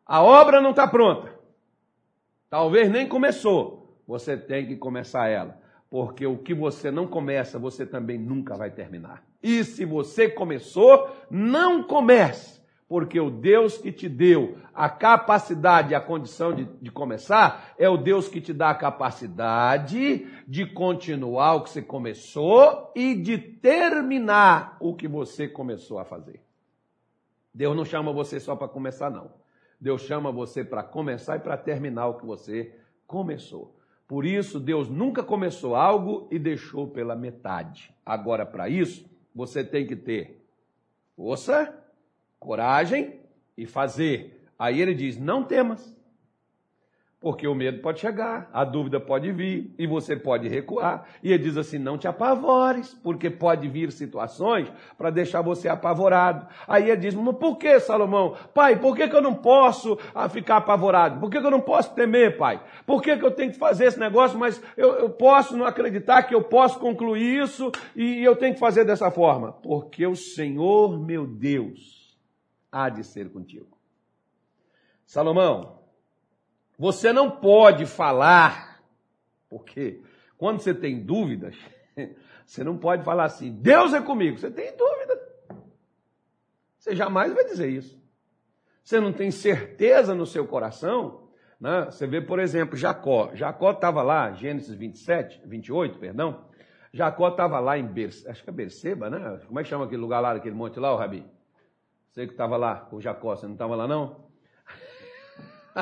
A 0.04 0.20
obra 0.20 0.60
não 0.60 0.70
está 0.70 0.88
pronta. 0.88 1.32
Talvez 2.48 2.90
nem 2.90 3.06
começou. 3.06 3.96
Você 4.08 4.36
tem 4.36 4.66
que 4.66 4.76
começar 4.76 5.28
ela. 5.28 5.60
Porque 5.90 6.24
o 6.24 6.38
que 6.38 6.54
você 6.54 6.90
não 6.90 7.06
começa, 7.06 7.58
você 7.58 7.84
também 7.84 8.16
nunca 8.16 8.56
vai 8.56 8.70
terminar. 8.70 9.24
E 9.42 9.64
se 9.64 9.84
você 9.84 10.28
começou, 10.28 11.10
não 11.28 11.82
comece 11.82 12.60
porque 12.90 13.20
o 13.20 13.30
Deus 13.30 13.78
que 13.78 13.92
te 13.92 14.08
deu 14.08 14.58
a 14.74 14.88
capacidade 14.88 15.92
e 15.92 15.94
a 15.94 16.00
condição 16.00 16.52
de, 16.52 16.64
de, 16.64 16.90
começar 16.90 17.72
é 17.78 17.88
o 17.88 17.96
Deus 17.96 18.26
que 18.26 18.40
te 18.40 18.52
dá 18.52 18.70
a 18.70 18.74
capacidade 18.74 20.26
de 20.48 20.66
continuar 20.66 21.54
o 21.54 21.62
que 21.62 21.70
você 21.70 21.82
começou 21.82 22.92
e 22.96 23.14
de 23.14 23.38
terminar 23.38 24.76
o 24.80 24.96
que 24.96 25.06
você 25.06 25.46
começou 25.46 26.00
a 26.00 26.04
fazer. 26.04 26.42
Deus 27.54 27.76
não 27.76 27.84
chama 27.84 28.12
você 28.12 28.40
só 28.40 28.56
para 28.56 28.66
começar, 28.66 29.08
não. 29.08 29.30
Deus 29.80 30.02
chama 30.02 30.32
você 30.32 30.64
para 30.64 30.82
começar 30.82 31.36
e 31.36 31.40
para 31.40 31.56
terminar 31.56 32.08
o 32.08 32.14
que 32.14 32.26
você 32.26 32.74
começou. 33.06 33.79
Por 34.10 34.26
isso, 34.26 34.58
Deus 34.58 34.88
nunca 34.88 35.22
começou 35.22 35.76
algo 35.76 36.26
e 36.32 36.36
deixou 36.36 36.88
pela 36.88 37.14
metade. 37.14 37.94
Agora, 38.04 38.44
para 38.44 38.68
isso, 38.68 39.08
você 39.32 39.62
tem 39.62 39.86
que 39.86 39.94
ter 39.94 40.44
força 41.14 41.72
coragem 42.36 43.20
e 43.56 43.66
fazer. 43.66 44.50
Aí 44.58 44.80
ele 44.80 44.94
diz: 44.94 45.16
não 45.16 45.44
temas. 45.44 45.96
Porque 47.20 47.46
o 47.46 47.54
medo 47.54 47.82
pode 47.82 48.00
chegar, 48.00 48.48
a 48.50 48.64
dúvida 48.64 48.98
pode 48.98 49.30
vir 49.30 49.74
e 49.78 49.86
você 49.86 50.16
pode 50.16 50.48
recuar. 50.48 51.06
E 51.22 51.30
ele 51.30 51.44
diz 51.44 51.58
assim: 51.58 51.78
não 51.78 51.98
te 51.98 52.08
apavores, 52.08 52.94
porque 52.94 53.28
pode 53.28 53.68
vir 53.68 53.92
situações 53.92 54.72
para 54.96 55.10
deixar 55.10 55.42
você 55.42 55.68
apavorado. 55.68 56.46
Aí 56.66 56.88
ele 56.88 56.96
diz: 56.96 57.14
mas 57.14 57.36
por 57.36 57.58
que, 57.58 57.78
Salomão? 57.78 58.34
Pai, 58.54 58.80
por 58.80 58.96
que, 58.96 59.06
que 59.06 59.14
eu 59.14 59.20
não 59.20 59.34
posso 59.34 59.98
ah, 60.14 60.30
ficar 60.30 60.56
apavorado? 60.56 61.20
Por 61.20 61.28
que, 61.28 61.38
que 61.38 61.46
eu 61.46 61.50
não 61.50 61.60
posso 61.60 61.94
temer, 61.94 62.38
pai? 62.38 62.58
Por 62.86 63.02
que, 63.02 63.14
que 63.14 63.24
eu 63.24 63.30
tenho 63.30 63.52
que 63.52 63.58
fazer 63.58 63.84
esse 63.84 64.00
negócio, 64.00 64.38
mas 64.38 64.62
eu, 64.74 64.94
eu 64.94 65.10
posso 65.10 65.54
não 65.54 65.66
acreditar 65.66 66.22
que 66.22 66.34
eu 66.34 66.42
posso 66.42 66.78
concluir 66.78 67.42
isso 67.42 67.70
e 67.94 68.24
eu 68.24 68.34
tenho 68.34 68.54
que 68.54 68.60
fazer 68.60 68.86
dessa 68.86 69.10
forma? 69.10 69.52
Porque 69.52 70.06
o 70.06 70.16
Senhor, 70.16 70.98
meu 70.98 71.26
Deus, 71.26 72.18
há 72.72 72.88
de 72.88 73.04
ser 73.04 73.30
contigo. 73.30 73.76
Salomão, 75.04 75.79
você 76.80 77.12
não 77.12 77.30
pode 77.30 77.84
falar, 77.84 78.82
porque 79.50 80.00
quando 80.38 80.60
você 80.60 80.72
tem 80.72 80.98
dúvidas, 80.98 81.54
você 82.46 82.64
não 82.64 82.78
pode 82.78 83.04
falar 83.04 83.24
assim, 83.24 83.52
Deus 83.52 83.92
é 83.92 84.00
comigo. 84.00 84.38
Você 84.38 84.50
tem 84.50 84.74
dúvida. 84.74 85.20
Você 86.78 86.96
jamais 86.96 87.34
vai 87.34 87.44
dizer 87.44 87.68
isso. 87.68 88.02
Você 88.82 88.98
não 88.98 89.12
tem 89.12 89.30
certeza 89.30 90.14
no 90.14 90.24
seu 90.24 90.46
coração. 90.46 91.28
Né? 91.60 91.84
Você 91.84 92.06
vê, 92.06 92.18
por 92.18 92.38
exemplo, 92.38 92.78
Jacó. 92.78 93.30
Jacó 93.34 93.72
estava 93.72 94.00
lá, 94.02 94.32
Gênesis 94.32 94.74
27, 94.74 95.42
28, 95.44 95.98
perdão. 95.98 96.46
Jacó 96.94 97.28
estava 97.28 97.60
lá 97.60 97.76
em 97.76 97.86
Berseba, 97.86 98.30
acho 98.30 98.42
que 98.42 98.48
é 98.48 98.52
Berseba, 98.54 99.10
né? 99.10 99.38
Como 99.46 99.60
é 99.60 99.62
que 99.62 99.68
chama 99.68 99.84
aquele 99.84 100.00
lugar 100.00 100.20
lá, 100.20 100.32
aquele 100.32 100.54
monte 100.54 100.80
lá, 100.80 100.94
o 100.94 100.96
Rabi? 100.96 101.26
Você 102.08 102.26
que 102.26 102.32
estava 102.32 102.56
lá 102.56 102.76
com 102.76 102.98
Jacó, 103.02 103.36
você 103.36 103.44
não 103.44 103.52
estava 103.52 103.76
lá 103.76 103.86
não? 103.86 104.29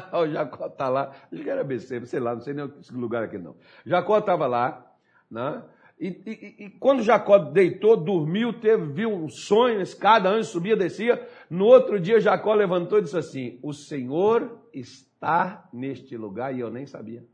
o 0.13 0.27
Jacó 0.27 0.67
está 0.67 0.89
lá, 0.89 1.13
acho 1.33 1.43
que 1.43 1.51
era 1.51 1.65
BC, 1.65 2.07
sei 2.07 2.21
lá, 2.21 2.35
não 2.35 2.41
sei 2.41 2.55
nem 2.55 2.69
que 2.69 2.93
lugar 2.95 3.25
aqui 3.25 3.39
não. 3.39 3.57
Jacó 3.85 4.19
estava 4.19 4.47
lá, 4.47 4.87
né? 5.31 5.63
E, 6.01 6.09
e, 6.09 6.65
e, 6.65 6.71
quando 6.71 7.03
Jacó 7.03 7.39
deitou, 7.39 7.97
dormiu, 7.97 8.53
teve, 8.53 8.87
viu 8.87 9.13
um 9.13 9.29
sonho, 9.29 9.81
escada, 9.81 10.29
anjo 10.29 10.49
subia, 10.49 10.77
descia. 10.77 11.27
No 11.51 11.65
outro 11.67 11.99
dia, 11.99 12.21
Jacó 12.21 12.55
levantou 12.55 13.01
e 13.01 13.03
disse 13.03 13.19
assim: 13.19 13.59
O 13.65 13.73
Senhor 13.73 14.61
está 14.73 15.69
neste 15.73 16.17
lugar 16.17 16.55
e 16.55 16.61
eu 16.61 16.71
nem 16.71 16.87
sabia. 16.87 17.25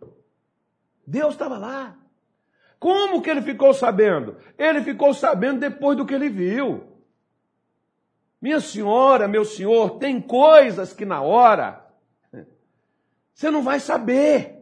Deus 1.06 1.34
estava 1.34 1.58
lá. 1.58 1.94
Como 2.78 3.20
que 3.20 3.28
ele 3.28 3.42
ficou 3.42 3.74
sabendo? 3.74 4.36
Ele 4.56 4.80
ficou 4.80 5.12
sabendo 5.12 5.60
depois 5.60 5.96
do 5.96 6.06
que 6.06 6.14
ele 6.14 6.30
viu. 6.30 6.84
Minha 8.40 8.60
senhora, 8.60 9.28
meu 9.28 9.44
senhor, 9.44 9.98
tem 9.98 10.20
coisas 10.20 10.92
que 10.92 11.04
na 11.04 11.20
hora 11.20 11.83
você 13.34 13.50
não 13.50 13.62
vai 13.62 13.80
saber 13.80 14.54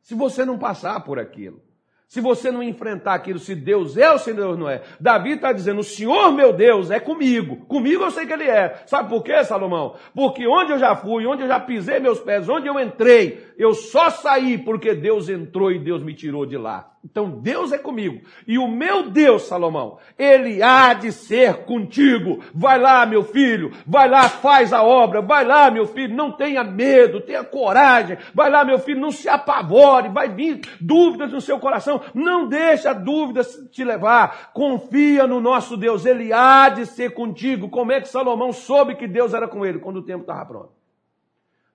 se 0.00 0.14
você 0.14 0.44
não 0.44 0.58
passar 0.58 1.00
por 1.00 1.18
aquilo. 1.18 1.60
Se 2.06 2.20
você 2.20 2.50
não 2.50 2.62
enfrentar 2.62 3.14
aquilo, 3.14 3.38
se 3.38 3.54
Deus 3.54 3.96
é 3.96 4.10
ou 4.12 4.18
se 4.18 4.34
Deus 4.34 4.58
não 4.58 4.68
é. 4.68 4.82
Davi 5.00 5.32
está 5.32 5.50
dizendo: 5.50 5.80
o 5.80 5.84
Senhor 5.84 6.30
meu 6.30 6.52
Deus 6.52 6.90
é 6.90 7.00
comigo. 7.00 7.64
Comigo 7.64 8.04
eu 8.04 8.10
sei 8.10 8.26
que 8.26 8.32
Ele 8.34 8.44
é. 8.44 8.82
Sabe 8.86 9.08
por 9.08 9.22
quê, 9.22 9.42
Salomão? 9.42 9.96
Porque 10.14 10.46
onde 10.46 10.72
eu 10.72 10.78
já 10.78 10.94
fui, 10.94 11.24
onde 11.26 11.42
eu 11.42 11.48
já 11.48 11.58
pisei 11.58 12.00
meus 12.00 12.20
pés, 12.20 12.50
onde 12.50 12.66
eu 12.66 12.78
entrei, 12.78 13.46
eu 13.56 13.72
só 13.72 14.10
saí 14.10 14.58
porque 14.58 14.94
Deus 14.94 15.30
entrou 15.30 15.72
e 15.72 15.78
Deus 15.78 16.02
me 16.02 16.14
tirou 16.14 16.44
de 16.44 16.58
lá. 16.58 16.91
Então 17.04 17.40
Deus 17.40 17.72
é 17.72 17.78
comigo. 17.78 18.22
E 18.46 18.56
o 18.58 18.68
meu 18.68 19.10
Deus, 19.10 19.42
Salomão, 19.42 19.98
ele 20.16 20.62
há 20.62 20.94
de 20.94 21.10
ser 21.10 21.64
contigo. 21.64 22.40
Vai 22.54 22.78
lá, 22.78 23.04
meu 23.04 23.24
filho. 23.24 23.72
Vai 23.84 24.08
lá, 24.08 24.28
faz 24.28 24.72
a 24.72 24.84
obra. 24.84 25.20
Vai 25.20 25.44
lá, 25.44 25.68
meu 25.68 25.84
filho. 25.84 26.14
Não 26.14 26.30
tenha 26.30 26.62
medo, 26.62 27.20
tenha 27.20 27.42
coragem. 27.42 28.16
Vai 28.32 28.48
lá, 28.48 28.64
meu 28.64 28.78
filho, 28.78 29.00
não 29.00 29.10
se 29.10 29.28
apavore. 29.28 30.10
Vai 30.10 30.28
vir 30.28 30.60
dúvidas 30.80 31.32
no 31.32 31.40
seu 31.40 31.58
coração. 31.58 32.00
Não 32.14 32.46
deixa 32.46 32.90
a 32.90 32.94
dúvida 32.94 33.42
te 33.42 33.82
levar. 33.82 34.52
Confia 34.52 35.26
no 35.26 35.40
nosso 35.40 35.76
Deus. 35.76 36.06
Ele 36.06 36.32
há 36.32 36.68
de 36.68 36.86
ser 36.86 37.14
contigo. 37.14 37.68
Como 37.68 37.90
é 37.90 38.00
que 38.00 38.08
Salomão 38.08 38.52
soube 38.52 38.94
que 38.94 39.08
Deus 39.08 39.34
era 39.34 39.48
com 39.48 39.66
ele 39.66 39.80
quando 39.80 39.96
o 39.96 40.02
tempo 40.02 40.20
estava 40.20 40.46
pronto? 40.46 40.70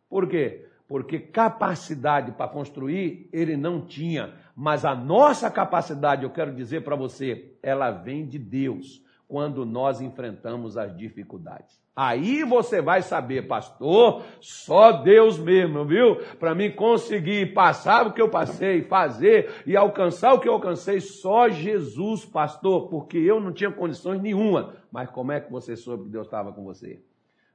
Por 0.10 0.25
quê? 0.25 0.65
Porque 0.88 1.19
capacidade 1.19 2.31
para 2.31 2.48
construir 2.48 3.27
ele 3.34 3.57
não 3.57 3.81
tinha 3.81 4.34
mas 4.59 4.83
a 4.83 4.95
nossa 4.95 5.51
capacidade, 5.51 6.23
eu 6.23 6.31
quero 6.31 6.51
dizer 6.51 6.83
para 6.83 6.95
você, 6.95 7.55
ela 7.61 7.91
vem 7.91 8.25
de 8.25 8.39
Deus 8.39 9.05
quando 9.27 9.63
nós 9.63 10.01
enfrentamos 10.01 10.75
as 10.75 10.97
dificuldades. 10.97 11.79
Aí 11.95 12.43
você 12.43 12.81
vai 12.81 13.03
saber, 13.03 13.47
pastor, 13.47 14.23
só 14.41 14.91
Deus 14.93 15.37
mesmo, 15.37 15.85
viu? 15.85 16.15
Para 16.39 16.55
mim 16.55 16.71
conseguir 16.71 17.53
passar 17.53 18.07
o 18.07 18.13
que 18.13 18.21
eu 18.21 18.29
passei, 18.29 18.81
fazer 18.81 19.61
e 19.63 19.77
alcançar 19.77 20.33
o 20.33 20.39
que 20.39 20.49
eu 20.49 20.53
alcancei, 20.53 20.99
só 21.01 21.47
Jesus, 21.47 22.25
pastor, 22.25 22.89
porque 22.89 23.19
eu 23.19 23.39
não 23.39 23.53
tinha 23.53 23.71
condições 23.71 24.19
nenhuma. 24.19 24.73
Mas 24.91 25.07
como 25.11 25.33
é 25.33 25.39
que 25.39 25.51
você 25.51 25.75
soube 25.75 26.05
que 26.05 26.09
Deus 26.09 26.25
estava 26.25 26.51
com 26.51 26.63
você? 26.63 26.99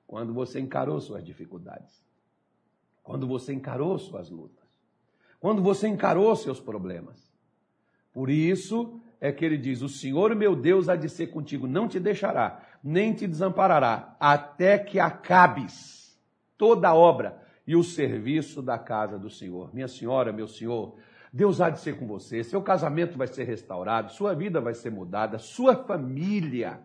Quando 0.07 0.33
você 0.33 0.61
encarou 0.61 1.01
suas 1.01 1.25
dificuldades. 1.25 2.01
Quando 3.03 3.27
você 3.27 3.53
encarou 3.53 3.99
suas 3.99 4.31
lutas 4.31 4.62
quando 5.43 5.61
você 5.61 5.89
encarou 5.89 6.37
seus 6.37 6.61
problemas. 6.61 7.21
Por 8.13 8.31
isso 8.31 9.01
é 9.21 9.33
que 9.33 9.45
ele 9.45 9.59
diz: 9.59 9.83
O 9.83 9.89
Senhor 9.89 10.37
meu 10.37 10.55
Deus 10.55 10.89
há 10.89 10.95
de 10.95 11.09
ser 11.09 11.27
contigo, 11.33 11.67
não 11.67 11.89
te 11.89 11.99
deixará, 11.99 12.63
nem 12.83 13.13
te 13.13 13.27
desamparará, 13.27 14.17
até 14.21 14.79
que 14.79 15.01
acabes 15.01 16.17
toda 16.57 16.89
a 16.89 16.95
obra 16.95 17.43
e 17.67 17.75
o 17.75 17.83
serviço 17.83 18.63
da 18.63 18.79
casa 18.79 19.19
do 19.19 19.29
Senhor. 19.29 19.75
Minha 19.75 19.89
senhora, 19.89 20.33
meu 20.33 20.47
senhor, 20.47 20.95
Deus 21.33 21.61
há 21.61 21.71
de 21.71 21.81
ser 21.81 21.99
com 21.99 22.07
você, 22.07 22.45
seu 22.45 22.63
casamento 22.63 23.19
vai 23.19 23.27
ser 23.27 23.43
restaurado, 23.43 24.13
sua 24.13 24.37
vida 24.37 24.61
vai 24.61 24.75
ser 24.75 24.91
mudada, 24.91 25.39
sua 25.39 25.75
família 25.75 26.79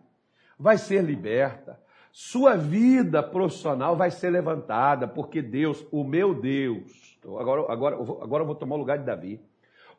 vai 0.58 0.76
ser 0.76 1.04
liberta, 1.04 1.78
sua 2.12 2.56
vida 2.56 3.22
profissional 3.22 3.96
vai 3.96 4.10
ser 4.10 4.30
levantada, 4.30 5.06
porque 5.06 5.40
Deus, 5.42 5.86
o 5.90 6.04
meu 6.04 6.34
Deus, 6.34 7.08
Agora, 7.36 7.72
agora, 7.72 7.96
agora 7.96 8.42
eu 8.42 8.46
vou 8.46 8.54
tomar 8.54 8.76
o 8.76 8.78
lugar 8.78 8.98
de 8.98 9.04
Davi. 9.04 9.40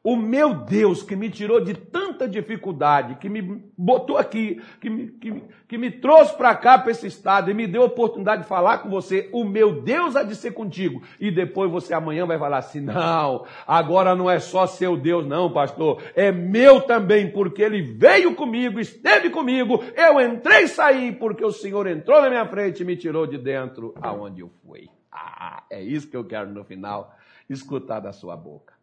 O 0.02 0.16
meu 0.16 0.54
Deus 0.54 1.04
que 1.04 1.14
me 1.14 1.30
tirou 1.30 1.60
de 1.60 1.74
tanta 1.74 2.26
dificuldade, 2.26 3.16
que 3.16 3.28
me 3.28 3.42
botou 3.78 4.18
aqui, 4.18 4.62
que 4.80 4.90
me, 4.90 5.08
que, 5.12 5.44
que 5.68 5.78
me 5.78 5.92
trouxe 5.92 6.38
para 6.38 6.56
cá, 6.56 6.78
para 6.78 6.92
esse 6.92 7.06
estado, 7.06 7.52
e 7.52 7.54
me 7.54 7.68
deu 7.68 7.82
a 7.82 7.86
oportunidade 7.86 8.44
de 8.44 8.48
falar 8.48 8.78
com 8.78 8.90
você, 8.90 9.30
o 9.34 9.44
meu 9.44 9.82
Deus 9.82 10.16
há 10.16 10.24
de 10.24 10.38
ser 10.38 10.52
contigo. 10.52 11.04
E 11.20 11.30
depois 11.30 11.70
você 11.70 11.94
amanhã 11.94 12.26
vai 12.26 12.40
falar 12.40 12.60
assim: 12.60 12.80
não, 12.80 13.46
agora 13.68 14.16
não 14.16 14.30
é 14.30 14.40
só 14.40 14.66
seu 14.66 14.96
Deus, 14.96 15.28
não, 15.28 15.52
pastor, 15.52 16.02
é 16.16 16.32
meu 16.32 16.80
também, 16.82 17.30
porque 17.30 17.62
ele 17.62 17.82
veio 17.82 18.34
comigo, 18.36 18.80
esteve 18.80 19.30
comigo, 19.30 19.84
eu 19.98 20.22
entrei 20.22 20.64
e 20.64 20.68
saí, 20.70 21.12
porque 21.12 21.44
o 21.44 21.52
Senhor 21.52 21.86
entrou 21.88 22.22
na 22.22 22.30
minha 22.30 22.46
frente 22.46 22.84
e 22.84 22.86
me 22.86 22.96
tirou 22.96 23.28
de 23.28 23.38
dentro 23.38 23.94
aonde 24.02 24.42
eu 24.42 24.50
fui. 24.66 24.88
Ah, 25.12 25.64
é 25.70 25.82
isso 25.82 26.10
que 26.10 26.16
eu 26.16 26.24
quero 26.24 26.50
no 26.50 26.64
final 26.64 27.14
escutar 27.50 28.00
da 28.00 28.14
sua 28.14 28.38
boca. 28.38 28.79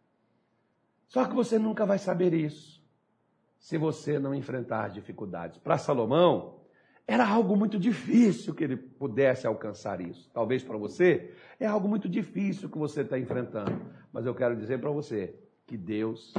Só 1.07 1.25
que 1.25 1.33
você 1.33 1.57
nunca 1.57 1.85
vai 1.85 1.97
saber 1.97 2.33
isso 2.33 2.77
se 3.57 3.77
você 3.77 4.19
não 4.19 4.35
enfrentar 4.35 4.85
as 4.85 4.93
dificuldades. 4.93 5.57
Para 5.57 5.77
Salomão, 5.77 6.57
Era 7.07 7.25
algo 7.25 7.55
muito 7.55 7.79
difícil 7.79 8.53
que 8.53 8.65
ele 8.65 8.75
pudesse 8.75 9.47
alcançar 9.47 10.01
isso. 10.01 10.29
Talvez 10.33 10.61
para 10.61 10.77
você 10.77 11.33
é 11.57 11.65
algo 11.65 11.87
muito 11.87 12.09
difícil 12.09 12.69
que 12.69 12.77
você 12.77 13.01
está 13.01 13.17
enfrentando. 13.17 13.79
Mas 14.11 14.25
eu 14.25 14.35
quero 14.35 14.57
dizer 14.57 14.79
para 14.81 14.89
você 14.89 15.33
que 15.65 15.77
Deus, 15.77 16.33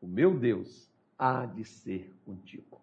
o 0.00 0.06
meu 0.06 0.34
Deus, 0.34 0.90
há 1.18 1.44
de 1.44 1.62
ser 1.62 2.10
contigo. 2.24 2.80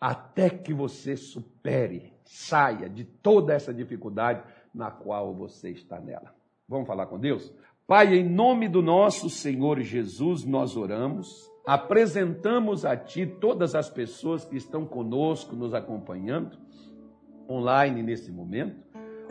Até 0.00 0.50
que 0.50 0.74
você 0.74 1.16
supere, 1.16 2.12
saia 2.24 2.88
de 2.88 3.04
toda 3.04 3.54
essa 3.54 3.72
dificuldade 3.72 4.42
na 4.74 4.90
qual 4.90 5.32
você 5.32 5.70
está 5.70 6.00
nela. 6.00 6.34
Vamos 6.68 6.88
falar 6.88 7.06
com 7.06 7.18
Deus? 7.18 7.52
Pai, 7.90 8.14
em 8.14 8.22
nome 8.22 8.68
do 8.68 8.80
nosso 8.80 9.28
Senhor 9.28 9.80
Jesus, 9.80 10.44
nós 10.44 10.76
oramos 10.76 11.50
apresentamos 11.66 12.84
a 12.84 12.96
Ti 12.96 13.26
todas 13.26 13.74
as 13.74 13.90
pessoas 13.90 14.44
que 14.44 14.56
estão 14.56 14.86
conosco, 14.86 15.56
nos 15.56 15.74
acompanhando, 15.74 16.56
online 17.48 18.00
nesse 18.00 18.30
momento. 18.30 18.80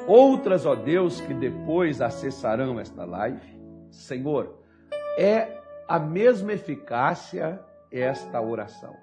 Outras, 0.06 0.66
ó 0.66 0.76
Deus, 0.76 1.22
que 1.22 1.34
depois 1.34 2.02
acessarão 2.02 2.78
esta 2.78 3.06
live. 3.06 3.58
Senhor, 3.90 4.60
é 5.18 5.62
a 5.88 5.98
mesma 5.98 6.52
eficácia 6.52 7.64
esta 7.90 8.42
oração. 8.42 8.94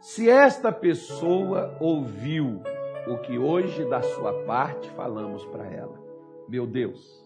Se 0.00 0.30
esta 0.30 0.70
pessoa 0.70 1.76
ouviu 1.80 2.62
o 3.08 3.18
que 3.18 3.36
hoje 3.36 3.84
da 3.86 4.02
sua 4.02 4.32
parte 4.44 4.88
falamos 4.90 5.44
para 5.46 5.66
ela, 5.66 6.00
meu 6.48 6.64
Deus, 6.64 7.21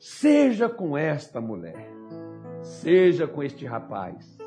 seja 0.00 0.68
com 0.68 0.98
esta 0.98 1.40
mulher 1.40 2.00
Seja 2.62 3.26
com 3.26 3.42
este 3.42 3.64
rapaz, 3.64 4.38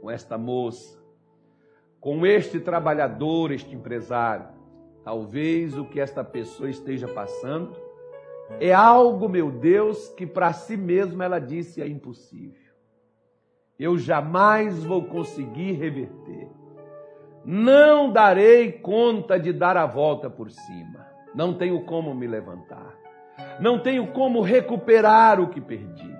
com 0.00 0.10
esta 0.10 0.38
moça, 0.38 0.98
com 2.00 2.24
este 2.24 2.58
trabalhador, 2.58 3.52
este 3.52 3.74
empresário. 3.74 4.48
Talvez 5.04 5.76
o 5.76 5.84
que 5.84 6.00
esta 6.00 6.24
pessoa 6.24 6.70
esteja 6.70 7.06
passando 7.06 7.76
é 8.58 8.72
algo, 8.72 9.28
meu 9.28 9.50
Deus, 9.50 10.08
que 10.10 10.26
para 10.26 10.52
si 10.52 10.76
mesma 10.76 11.24
ela 11.24 11.38
disse 11.38 11.82
é 11.82 11.86
impossível. 11.86 12.72
Eu 13.78 13.98
jamais 13.98 14.82
vou 14.82 15.04
conseguir 15.04 15.72
reverter. 15.72 16.50
Não 17.44 18.10
darei 18.10 18.72
conta 18.72 19.38
de 19.38 19.52
dar 19.52 19.76
a 19.76 19.86
volta 19.86 20.28
por 20.28 20.50
cima. 20.50 21.06
Não 21.34 21.54
tenho 21.54 21.84
como 21.84 22.14
me 22.14 22.26
levantar. 22.26 22.96
Não 23.60 23.78
tenho 23.78 24.08
como 24.08 24.40
recuperar 24.40 25.40
o 25.40 25.48
que 25.48 25.60
perdi 25.60 26.18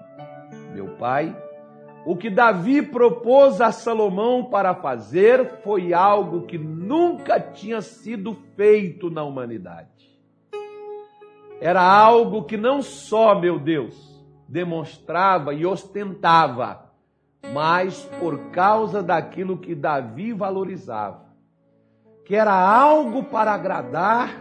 meu 0.79 0.89
pai, 0.97 1.37
o 2.07 2.17
que 2.17 2.31
Davi 2.31 2.81
propôs 2.81 3.61
a 3.61 3.73
Salomão 3.73 4.45
para 4.45 4.75
fazer 4.75 5.61
foi 5.63 5.93
algo 5.93 6.43
que 6.43 6.57
nunca 6.57 7.41
tinha 7.41 7.83
sido 7.83 8.37
feito 8.57 9.11
na 9.11 9.25
humanidade. 9.25 9.89
Era 11.61 11.83
algo 11.83 12.45
que 12.45 12.57
não 12.57 12.81
só, 12.81 13.39
meu 13.39 13.59
Deus, 13.59 14.25
demonstrava 14.47 15.53
e 15.53 15.67
ostentava, 15.67 16.87
mas 17.53 18.05
por 18.21 18.51
causa 18.51 19.03
daquilo 19.03 19.59
que 19.59 19.75
Davi 19.75 20.33
valorizava, 20.33 21.27
que 22.25 22.37
era 22.37 22.55
algo 22.55 23.25
para 23.25 23.53
agradar 23.53 24.39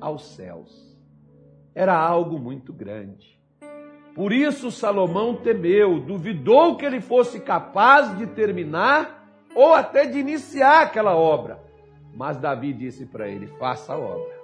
aos 0.00 0.24
céus. 0.36 0.89
Era 1.80 1.96
algo 1.96 2.38
muito 2.38 2.74
grande. 2.74 3.40
Por 4.14 4.34
isso 4.34 4.70
Salomão 4.70 5.34
temeu, 5.34 5.98
duvidou 5.98 6.76
que 6.76 6.84
ele 6.84 7.00
fosse 7.00 7.40
capaz 7.40 8.18
de 8.18 8.26
terminar 8.26 9.26
ou 9.54 9.72
até 9.72 10.04
de 10.04 10.18
iniciar 10.18 10.82
aquela 10.82 11.16
obra. 11.16 11.58
Mas 12.14 12.36
Davi 12.36 12.74
disse 12.74 13.06
para 13.06 13.28
ele: 13.28 13.46
faça 13.58 13.94
a 13.94 13.98
obra, 13.98 14.38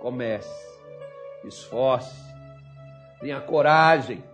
comece, 0.00 0.80
esforce, 1.44 2.34
tenha 3.20 3.40
coragem, 3.40 4.24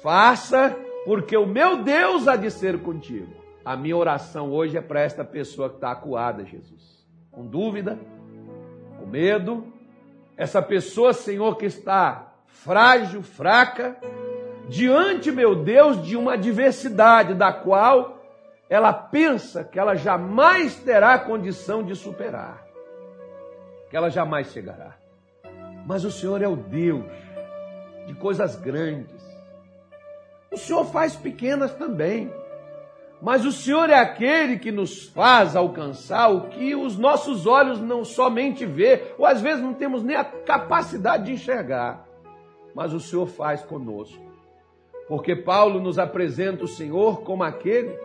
faça, 0.00 0.78
porque 1.04 1.36
o 1.36 1.44
meu 1.44 1.82
Deus 1.82 2.28
há 2.28 2.36
de 2.36 2.52
ser 2.52 2.80
contigo. 2.82 3.34
A 3.64 3.76
minha 3.76 3.96
oração 3.96 4.52
hoje 4.52 4.78
é 4.78 4.80
para 4.80 5.00
esta 5.00 5.24
pessoa 5.24 5.68
que 5.70 5.74
está 5.74 5.90
acuada, 5.90 6.44
Jesus, 6.44 7.04
com 7.32 7.44
dúvida, 7.44 7.98
com 8.96 9.06
medo. 9.06 9.76
Essa 10.38 10.62
pessoa, 10.62 11.12
Senhor, 11.12 11.56
que 11.56 11.66
está 11.66 12.32
frágil, 12.46 13.22
fraca, 13.22 13.96
diante, 14.68 15.32
meu 15.32 15.56
Deus, 15.56 16.00
de 16.00 16.16
uma 16.16 16.34
adversidade 16.34 17.34
da 17.34 17.52
qual 17.52 18.22
ela 18.70 18.92
pensa 18.92 19.64
que 19.64 19.80
ela 19.80 19.96
jamais 19.96 20.76
terá 20.76 21.18
condição 21.18 21.82
de 21.82 21.96
superar, 21.96 22.64
que 23.90 23.96
ela 23.96 24.10
jamais 24.10 24.52
chegará. 24.52 24.96
Mas 25.84 26.04
o 26.04 26.10
Senhor 26.10 26.40
é 26.40 26.46
o 26.46 26.54
Deus 26.54 27.04
de 28.06 28.14
coisas 28.14 28.54
grandes. 28.54 29.26
O 30.52 30.56
Senhor 30.56 30.84
faz 30.84 31.16
pequenas 31.16 31.74
também. 31.74 32.32
Mas 33.20 33.44
o 33.44 33.52
Senhor 33.52 33.90
é 33.90 33.98
aquele 33.98 34.58
que 34.58 34.70
nos 34.70 35.08
faz 35.08 35.56
alcançar 35.56 36.28
o 36.28 36.48
que 36.48 36.74
os 36.74 36.96
nossos 36.96 37.46
olhos 37.46 37.80
não 37.80 38.04
somente 38.04 38.64
vê, 38.64 39.12
ou 39.18 39.26
às 39.26 39.40
vezes 39.40 39.62
não 39.62 39.74
temos 39.74 40.02
nem 40.02 40.16
a 40.16 40.24
capacidade 40.24 41.24
de 41.24 41.32
enxergar 41.32 42.08
mas 42.78 42.92
o 42.94 43.00
Senhor 43.00 43.26
faz 43.26 43.64
conosco. 43.64 44.22
Porque 45.08 45.34
Paulo 45.34 45.80
nos 45.80 45.98
apresenta 45.98 46.62
o 46.62 46.68
Senhor 46.68 47.22
como 47.22 47.42
aquele 47.42 47.98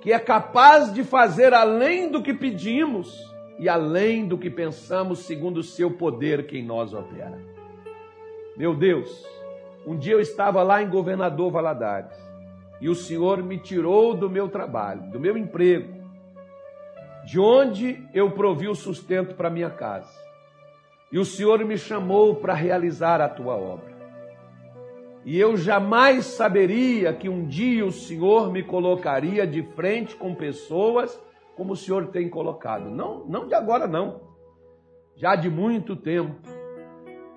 que 0.00 0.12
é 0.12 0.18
capaz 0.18 0.92
de 0.92 1.04
fazer 1.04 1.54
além 1.54 2.10
do 2.10 2.20
que 2.20 2.34
pedimos 2.34 3.16
e 3.60 3.68
além 3.68 4.26
do 4.26 4.36
que 4.36 4.50
pensamos, 4.50 5.20
segundo 5.20 5.58
o 5.58 5.62
seu 5.62 5.88
poder 5.88 6.48
que 6.48 6.58
em 6.58 6.64
nós 6.64 6.92
opera. 6.92 7.38
Meu 8.56 8.74
Deus, 8.74 9.24
um 9.86 9.96
dia 9.96 10.14
eu 10.14 10.20
estava 10.20 10.64
lá 10.64 10.82
em 10.82 10.88
Governador 10.88 11.52
Valadares 11.52 12.29
e 12.80 12.88
o 12.88 12.94
Senhor 12.94 13.42
me 13.42 13.58
tirou 13.58 14.14
do 14.14 14.30
meu 14.30 14.48
trabalho, 14.48 15.10
do 15.10 15.20
meu 15.20 15.36
emprego, 15.36 16.00
de 17.24 17.38
onde 17.38 18.02
eu 18.14 18.30
provi 18.30 18.68
o 18.68 18.74
sustento 18.74 19.34
para 19.34 19.50
minha 19.50 19.70
casa. 19.70 20.18
E 21.12 21.18
o 21.18 21.24
Senhor 21.24 21.62
me 21.64 21.76
chamou 21.76 22.36
para 22.36 22.54
realizar 22.54 23.20
a 23.20 23.28
tua 23.28 23.54
obra. 23.54 23.90
E 25.24 25.38
eu 25.38 25.56
jamais 25.56 26.24
saberia 26.24 27.12
que 27.12 27.28
um 27.28 27.46
dia 27.46 27.84
o 27.84 27.92
Senhor 27.92 28.50
me 28.50 28.62
colocaria 28.62 29.46
de 29.46 29.62
frente 29.74 30.16
com 30.16 30.34
pessoas 30.34 31.20
como 31.56 31.74
o 31.74 31.76
Senhor 31.76 32.06
tem 32.06 32.28
colocado. 32.30 32.88
Não, 32.88 33.26
não 33.26 33.46
de 33.46 33.54
agora 33.54 33.86
não. 33.86 34.22
Já 35.14 35.36
de 35.36 35.50
muito 35.50 35.94
tempo. 35.94 36.36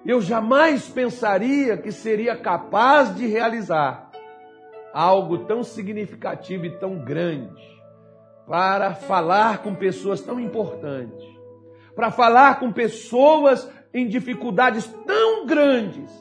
Eu 0.05 0.21
jamais 0.21 0.87
pensaria 0.87 1.75
que 1.75 1.91
seria 1.91 2.37
capaz 2.37 3.13
de 3.15 3.27
realizar 3.27 4.02
algo 4.93 5.39
tão 5.39 5.63
significativo 5.63 6.65
e 6.65 6.77
tão 6.77 6.99
grande 6.99 7.61
para 8.47 8.93
falar 8.93 9.63
com 9.63 9.73
pessoas 9.73 10.21
tão 10.21 10.39
importantes 10.39 11.33
para 11.95 12.11
falar 12.11 12.59
com 12.59 12.71
pessoas 12.71 13.69
em 13.93 14.07
dificuldades 14.07 14.87
tão 15.05 15.45
grandes 15.45 16.11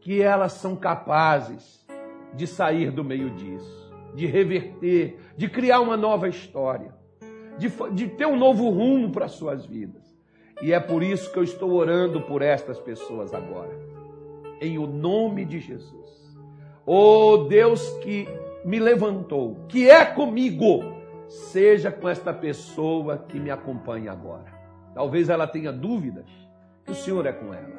que 0.00 0.20
elas 0.20 0.52
são 0.52 0.74
capazes 0.74 1.86
de 2.34 2.46
sair 2.46 2.90
do 2.90 3.04
meio 3.04 3.30
disso, 3.30 3.92
de 4.14 4.26
reverter, 4.26 5.18
de 5.36 5.48
criar 5.48 5.80
uma 5.80 5.96
nova 5.96 6.28
história, 6.28 6.94
de, 7.56 7.68
de 7.92 8.08
ter 8.08 8.26
um 8.26 8.36
novo 8.36 8.68
rumo 8.70 9.10
para 9.10 9.28
suas 9.28 9.64
vidas. 9.64 10.06
E 10.60 10.72
é 10.72 10.80
por 10.80 11.02
isso 11.02 11.32
que 11.32 11.38
eu 11.38 11.44
estou 11.44 11.72
orando 11.72 12.20
por 12.22 12.42
estas 12.42 12.80
pessoas 12.80 13.32
agora, 13.32 13.78
em 14.60 14.76
o 14.76 14.86
nome 14.86 15.44
de 15.44 15.60
Jesus. 15.60 16.17
Oh 16.90 17.44
Deus 17.46 17.86
que 17.98 18.26
me 18.64 18.78
levantou, 18.78 19.66
que 19.68 19.90
é 19.90 20.06
comigo, 20.06 20.82
seja 21.28 21.92
com 21.92 22.08
esta 22.08 22.32
pessoa 22.32 23.18
que 23.28 23.38
me 23.38 23.50
acompanha 23.50 24.10
agora. 24.10 24.50
Talvez 24.94 25.28
ela 25.28 25.46
tenha 25.46 25.70
dúvidas 25.70 26.24
que 26.86 26.92
o 26.92 26.94
Senhor 26.94 27.26
é 27.26 27.32
com 27.32 27.52
ela. 27.52 27.76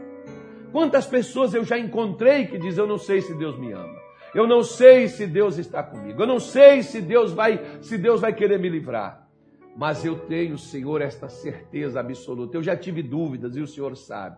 Quantas 0.72 1.08
pessoas 1.08 1.56
eu 1.56 1.64
já 1.64 1.76
encontrei 1.76 2.46
que 2.46 2.60
dizem: 2.60 2.84
Eu 2.84 2.88
não 2.88 3.00
sei 3.00 3.20
se 3.20 3.34
Deus 3.34 3.58
me 3.58 3.72
ama. 3.72 3.98
Eu 4.32 4.46
não 4.46 4.62
sei 4.62 5.08
se 5.08 5.26
Deus 5.26 5.58
está 5.58 5.82
comigo. 5.82 6.22
Eu 6.22 6.28
não 6.28 6.40
sei 6.40 6.84
se 6.84 7.02
Deus 7.02 7.34
vai, 7.34 7.60
se 7.82 7.98
Deus 7.98 8.22
vai 8.22 8.32
querer 8.32 8.60
me 8.60 8.70
livrar. 8.70 9.28
Mas 9.76 10.06
eu 10.06 10.20
tenho, 10.20 10.56
Senhor, 10.56 11.02
esta 11.02 11.28
certeza 11.30 12.00
absoluta. 12.00 12.56
Eu 12.56 12.62
já 12.62 12.78
tive 12.78 13.02
dúvidas 13.02 13.56
e 13.56 13.62
o 13.62 13.66
Senhor 13.66 13.98
sabe. 13.98 14.38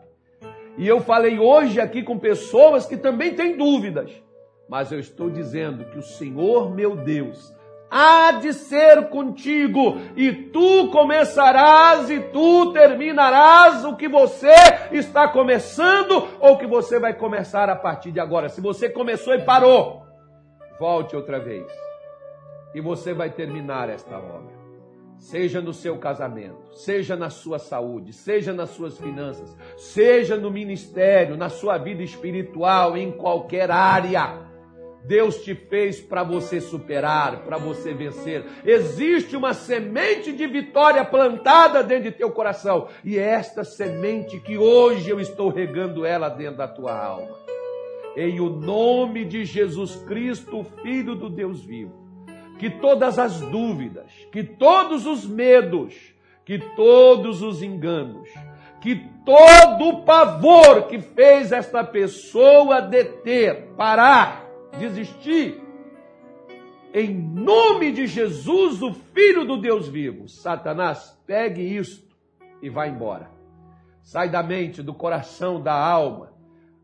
E 0.78 0.88
eu 0.88 1.02
falei 1.02 1.38
hoje 1.38 1.82
aqui 1.82 2.04
com 2.04 2.18
pessoas 2.18 2.86
que 2.86 2.96
também 2.96 3.36
têm 3.36 3.58
dúvidas. 3.58 4.10
Mas 4.72 4.90
eu 4.90 5.02
estou 5.02 5.30
dizendo 5.30 5.84
que 5.84 5.98
o 5.98 6.02
Senhor, 6.02 6.74
meu 6.74 6.96
Deus, 6.96 7.54
há 7.90 8.32
de 8.40 8.54
ser 8.54 9.10
contigo, 9.10 9.98
e 10.16 10.32
tu 10.32 10.88
começarás 10.88 12.10
e 12.10 12.22
tu 12.22 12.72
terminarás 12.72 13.84
o 13.84 13.98
que 13.98 14.08
você 14.08 14.56
está 14.94 15.28
começando 15.28 16.26
ou 16.40 16.58
que 16.58 16.66
você 16.66 16.98
vai 17.00 17.14
começar 17.14 17.70
a 17.70 17.76
partir 17.76 18.14
de 18.14 18.22
agora. 18.22 18.48
Se 18.48 18.62
você 18.62 18.88
começou 18.88 19.34
e 19.34 19.44
parou, 19.44 20.06
volte 20.80 21.18
outra 21.18 21.38
vez, 21.38 21.70
e 22.74 22.80
você 22.80 23.14
vai 23.14 23.30
terminar 23.30 23.90
esta 23.90 24.18
obra. 24.18 24.56
seja 25.18 25.60
no 25.62 25.74
seu 25.74 25.98
casamento, 25.98 26.78
seja 26.78 27.18
na 27.18 27.30
sua 27.30 27.60
saúde, 27.60 28.14
seja 28.14 28.54
nas 28.54 28.70
suas 28.70 28.98
finanças, 28.98 29.54
seja 29.78 30.38
no 30.38 30.50
ministério, 30.50 31.36
na 31.36 31.50
sua 31.50 31.78
vida 31.78 32.02
espiritual, 32.02 32.96
em 32.96 33.12
qualquer 33.12 33.70
área. 33.70 34.50
Deus 35.04 35.44
te 35.44 35.56
fez 35.56 36.00
para 36.00 36.24
você 36.24 36.62
superar, 36.62 37.44
para 37.44 37.58
você 37.58 37.94
vencer. 37.94 38.46
Existe 38.66 39.36
uma 39.36 39.54
semente 39.54 40.32
de 40.32 40.48
vitória 40.48 41.04
plantada 41.04 41.84
dentro 41.84 42.06
de 42.06 42.12
teu 42.12 42.32
coração, 42.32 42.88
e 43.04 43.18
é 43.18 43.24
esta 43.24 43.64
semente 43.64 44.40
que 44.40 44.58
hoje 44.58 45.10
eu 45.10 45.20
estou 45.20 45.50
regando 45.50 46.06
ela 46.06 46.30
dentro 46.30 46.58
da 46.58 46.68
tua 46.68 46.98
alma. 46.98 47.40
Em 48.16 48.40
o 48.40 48.50
nome 48.50 49.24
de 49.26 49.46
Jesus 49.46 49.96
Cristo, 50.08 50.66
Filho 50.84 51.16
do 51.16 51.30
Deus 51.30 51.64
vivo 51.64 52.02
que 52.62 52.70
todas 52.70 53.18
as 53.18 53.42
dúvidas, 53.42 54.12
que 54.32 54.44
todos 54.44 55.08
os 55.08 55.26
medos, 55.26 55.96
que 56.46 56.60
todos 56.60 57.42
os 57.42 57.64
enganos, 57.64 58.30
que 58.80 58.98
todo 59.26 59.88
o 59.88 60.04
pavor 60.04 60.84
que 60.84 61.00
fez 61.00 61.52
esta 61.52 61.84
pessoa 61.84 62.80
deter, 62.80 63.70
parar, 63.76 64.41
desistir, 64.78 65.62
em 66.94 67.14
nome 67.14 67.92
de 67.92 68.08
Jesus, 68.08 68.82
o 68.82 68.94
Filho 68.94 69.46
do 69.46 69.58
Deus 69.58 69.88
vivo, 69.88 70.28
Satanás, 70.28 71.18
pegue 71.26 71.62
isto 71.62 72.16
e 72.62 72.70
vá 72.70 72.88
embora. 72.88 73.30
Sai 74.02 74.30
da 74.30 74.44
mente, 74.44 74.82
do 74.82 74.94
coração, 74.94 75.62
da 75.62 75.74
alma. 75.74 76.32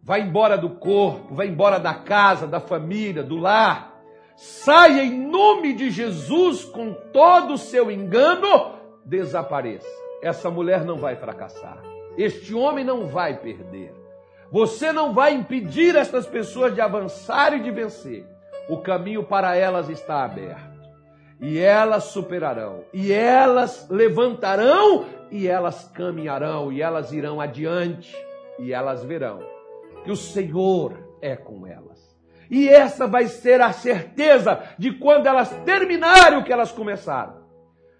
Vai 0.01 0.21
embora 0.21 0.57
do 0.57 0.69
corpo, 0.69 1.33
vai 1.33 1.47
embora 1.47 1.79
da 1.79 1.93
casa, 1.93 2.47
da 2.47 2.59
família, 2.59 3.23
do 3.23 3.37
lar 3.37 3.97
saia 4.37 5.03
em 5.03 5.27
nome 5.27 5.73
de 5.73 5.89
Jesus 5.89 6.63
com 6.63 6.93
todo 7.11 7.55
o 7.55 7.57
seu 7.57 7.89
engano, 7.89 8.75
desapareça. 9.03 9.87
Essa 10.21 10.49
mulher 10.49 10.85
não 10.85 10.97
vai 10.97 11.15
fracassar. 11.15 11.81
Este 12.15 12.53
homem 12.53 12.85
não 12.85 13.07
vai 13.07 13.39
perder. 13.39 13.93
Você 14.51 14.91
não 14.91 15.13
vai 15.13 15.33
impedir 15.33 15.95
estas 15.95 16.25
pessoas 16.25 16.73
de 16.73 16.81
avançar 16.81 17.53
e 17.53 17.59
de 17.59 17.71
vencer. 17.71 18.25
O 18.69 18.77
caminho 18.77 19.23
para 19.23 19.55
elas 19.55 19.89
está 19.89 20.23
aberto. 20.23 20.77
E 21.39 21.59
elas 21.59 22.05
superarão. 22.05 22.83
E 22.93 23.11
elas 23.11 23.87
levantarão. 23.89 25.05
E 25.29 25.47
elas 25.47 25.83
caminharão. 25.93 26.71
E 26.71 26.81
elas 26.81 27.11
irão 27.11 27.41
adiante. 27.41 28.15
E 28.59 28.73
elas 28.73 29.03
verão 29.03 29.57
que 30.07 30.11
o 30.11 30.15
Senhor 30.15 30.97
é 31.21 31.35
com 31.35 31.67
elas. 31.67 32.17
E 32.49 32.69
essa 32.69 33.05
vai 33.05 33.27
ser 33.27 33.59
a 33.59 33.73
certeza 33.73 34.63
de 34.77 34.93
quando 34.93 35.27
elas 35.27 35.49
terminarem 35.65 36.39
o 36.39 36.45
que 36.45 36.53
elas 36.53 36.71
começaram. 36.71 37.45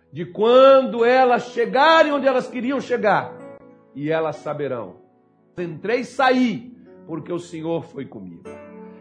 De 0.09 0.25
quando 0.25 1.03
elas 1.03 1.49
chegarem 1.49 2.13
onde 2.13 2.25
elas 2.25 2.47
queriam 2.47 2.79
chegar. 2.79 3.33
E 3.93 4.09
elas 4.09 4.37
saberão. 4.37 5.06
Entrei 5.57 6.01
e 6.01 6.05
saí, 6.05 6.71
porque 7.07 7.33
o 7.33 7.39
Senhor 7.39 7.83
foi 7.83 8.05
comigo. 8.05 8.43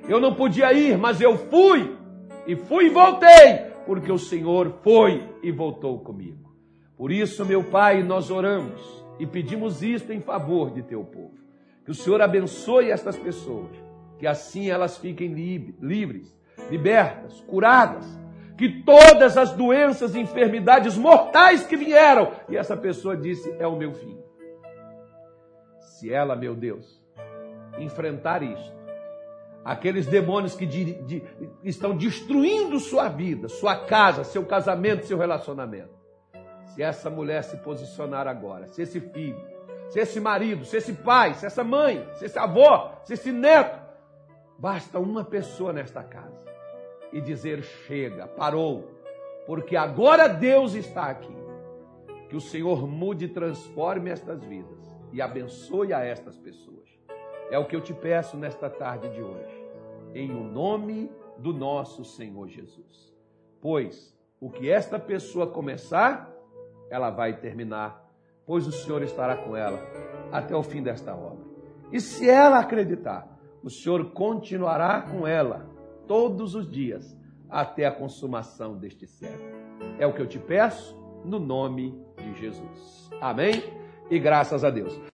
Eu 0.08 0.20
não 0.20 0.34
podia 0.34 0.72
ir, 0.72 0.96
mas 0.96 1.20
eu 1.20 1.36
fui. 1.36 1.96
E 2.46 2.56
fui 2.56 2.86
e 2.86 2.90
voltei, 2.90 3.72
porque 3.84 4.10
o 4.10 4.18
Senhor 4.18 4.78
foi 4.82 5.28
e 5.42 5.50
voltou 5.50 5.98
comigo. 6.00 6.54
Por 6.96 7.12
isso, 7.12 7.44
meu 7.44 7.62
Pai, 7.62 8.02
nós 8.02 8.30
oramos 8.30 9.04
e 9.18 9.26
pedimos 9.26 9.82
isto 9.82 10.12
em 10.12 10.20
favor 10.20 10.70
de 10.70 10.82
teu 10.82 11.04
povo. 11.04 11.34
Que 11.84 11.90
o 11.90 11.94
Senhor 11.94 12.22
abençoe 12.22 12.90
estas 12.90 13.16
pessoas 13.16 13.86
que 14.18 14.26
assim 14.26 14.70
elas 14.70 14.96
fiquem 14.96 15.32
livres, 15.80 16.34
libertas, 16.70 17.40
curadas, 17.46 18.06
que 18.56 18.82
todas 18.82 19.36
as 19.36 19.52
doenças 19.52 20.14
e 20.14 20.20
enfermidades 20.20 20.96
mortais 20.96 21.66
que 21.66 21.76
vieram, 21.76 22.32
e 22.48 22.56
essa 22.56 22.76
pessoa 22.76 23.16
disse: 23.16 23.54
É 23.58 23.66
o 23.66 23.76
meu 23.76 23.92
fim. 23.92 24.16
Se 25.98 26.12
ela, 26.12 26.36
meu 26.36 26.54
Deus, 26.54 27.00
enfrentar 27.78 28.42
isto, 28.42 28.76
aqueles 29.64 30.06
demônios 30.06 30.54
que 30.54 30.66
de, 30.66 30.94
de, 31.02 31.22
estão 31.64 31.96
destruindo 31.96 32.78
sua 32.78 33.08
vida, 33.08 33.48
sua 33.48 33.76
casa, 33.76 34.24
seu 34.24 34.44
casamento, 34.44 35.06
seu 35.06 35.18
relacionamento, 35.18 35.94
se 36.66 36.82
essa 36.82 37.10
mulher 37.10 37.42
se 37.44 37.56
posicionar 37.58 38.26
agora, 38.26 38.66
se 38.66 38.82
esse 38.82 39.00
filho, 39.00 39.42
se 39.88 39.98
esse 40.00 40.20
marido, 40.20 40.64
se 40.64 40.76
esse 40.76 40.92
pai, 40.92 41.34
se 41.34 41.46
essa 41.46 41.64
mãe, 41.64 42.06
se 42.14 42.26
esse 42.26 42.38
avô, 42.38 42.90
se 43.04 43.14
esse 43.14 43.32
neto 43.32 43.86
Basta 44.58 44.98
uma 44.98 45.22
pessoa 45.22 45.72
nesta 45.72 46.02
casa 46.02 46.42
e 47.12 47.20
dizer: 47.20 47.62
chega, 47.62 48.26
parou, 48.26 48.90
porque 49.46 49.76
agora 49.76 50.28
Deus 50.28 50.74
está 50.74 51.06
aqui. 51.06 51.36
Que 52.28 52.36
o 52.36 52.40
Senhor 52.40 52.88
mude 52.88 53.26
e 53.26 53.28
transforme 53.28 54.10
estas 54.10 54.42
vidas 54.42 54.85
e 55.12 55.20
abençoe 55.20 55.92
a 55.92 56.04
estas 56.04 56.38
pessoas. 56.38 56.88
É 57.50 57.58
o 57.58 57.66
que 57.66 57.76
eu 57.76 57.80
te 57.80 57.94
peço 57.94 58.36
nesta 58.36 58.68
tarde 58.68 59.08
de 59.10 59.22
hoje, 59.22 59.64
em 60.14 60.30
o 60.30 60.42
nome 60.42 61.10
do 61.38 61.52
nosso 61.52 62.04
Senhor 62.04 62.48
Jesus. 62.48 63.14
Pois 63.60 64.16
o 64.40 64.50
que 64.50 64.70
esta 64.70 64.98
pessoa 64.98 65.46
começar, 65.46 66.32
ela 66.90 67.10
vai 67.10 67.38
terminar, 67.38 68.04
pois 68.44 68.66
o 68.66 68.72
Senhor 68.72 69.02
estará 69.02 69.36
com 69.36 69.56
ela 69.56 69.80
até 70.32 70.54
o 70.54 70.62
fim 70.62 70.82
desta 70.82 71.14
obra. 71.14 71.44
E 71.92 72.00
se 72.00 72.28
ela 72.28 72.58
acreditar, 72.58 73.38
o 73.62 73.70
Senhor 73.70 74.12
continuará 74.12 75.02
com 75.02 75.26
ela 75.26 75.68
todos 76.06 76.54
os 76.54 76.68
dias 76.68 77.16
até 77.48 77.86
a 77.86 77.92
consumação 77.92 78.76
deste 78.76 79.06
século. 79.06 79.56
É 79.98 80.06
o 80.06 80.12
que 80.12 80.20
eu 80.20 80.26
te 80.26 80.38
peço 80.38 80.96
no 81.24 81.38
nome 81.38 81.98
de 82.16 82.34
Jesus. 82.40 83.10
Amém? 83.20 83.85
E 84.10 84.18
graças 84.18 84.64
a 84.64 84.70
Deus. 84.70 84.98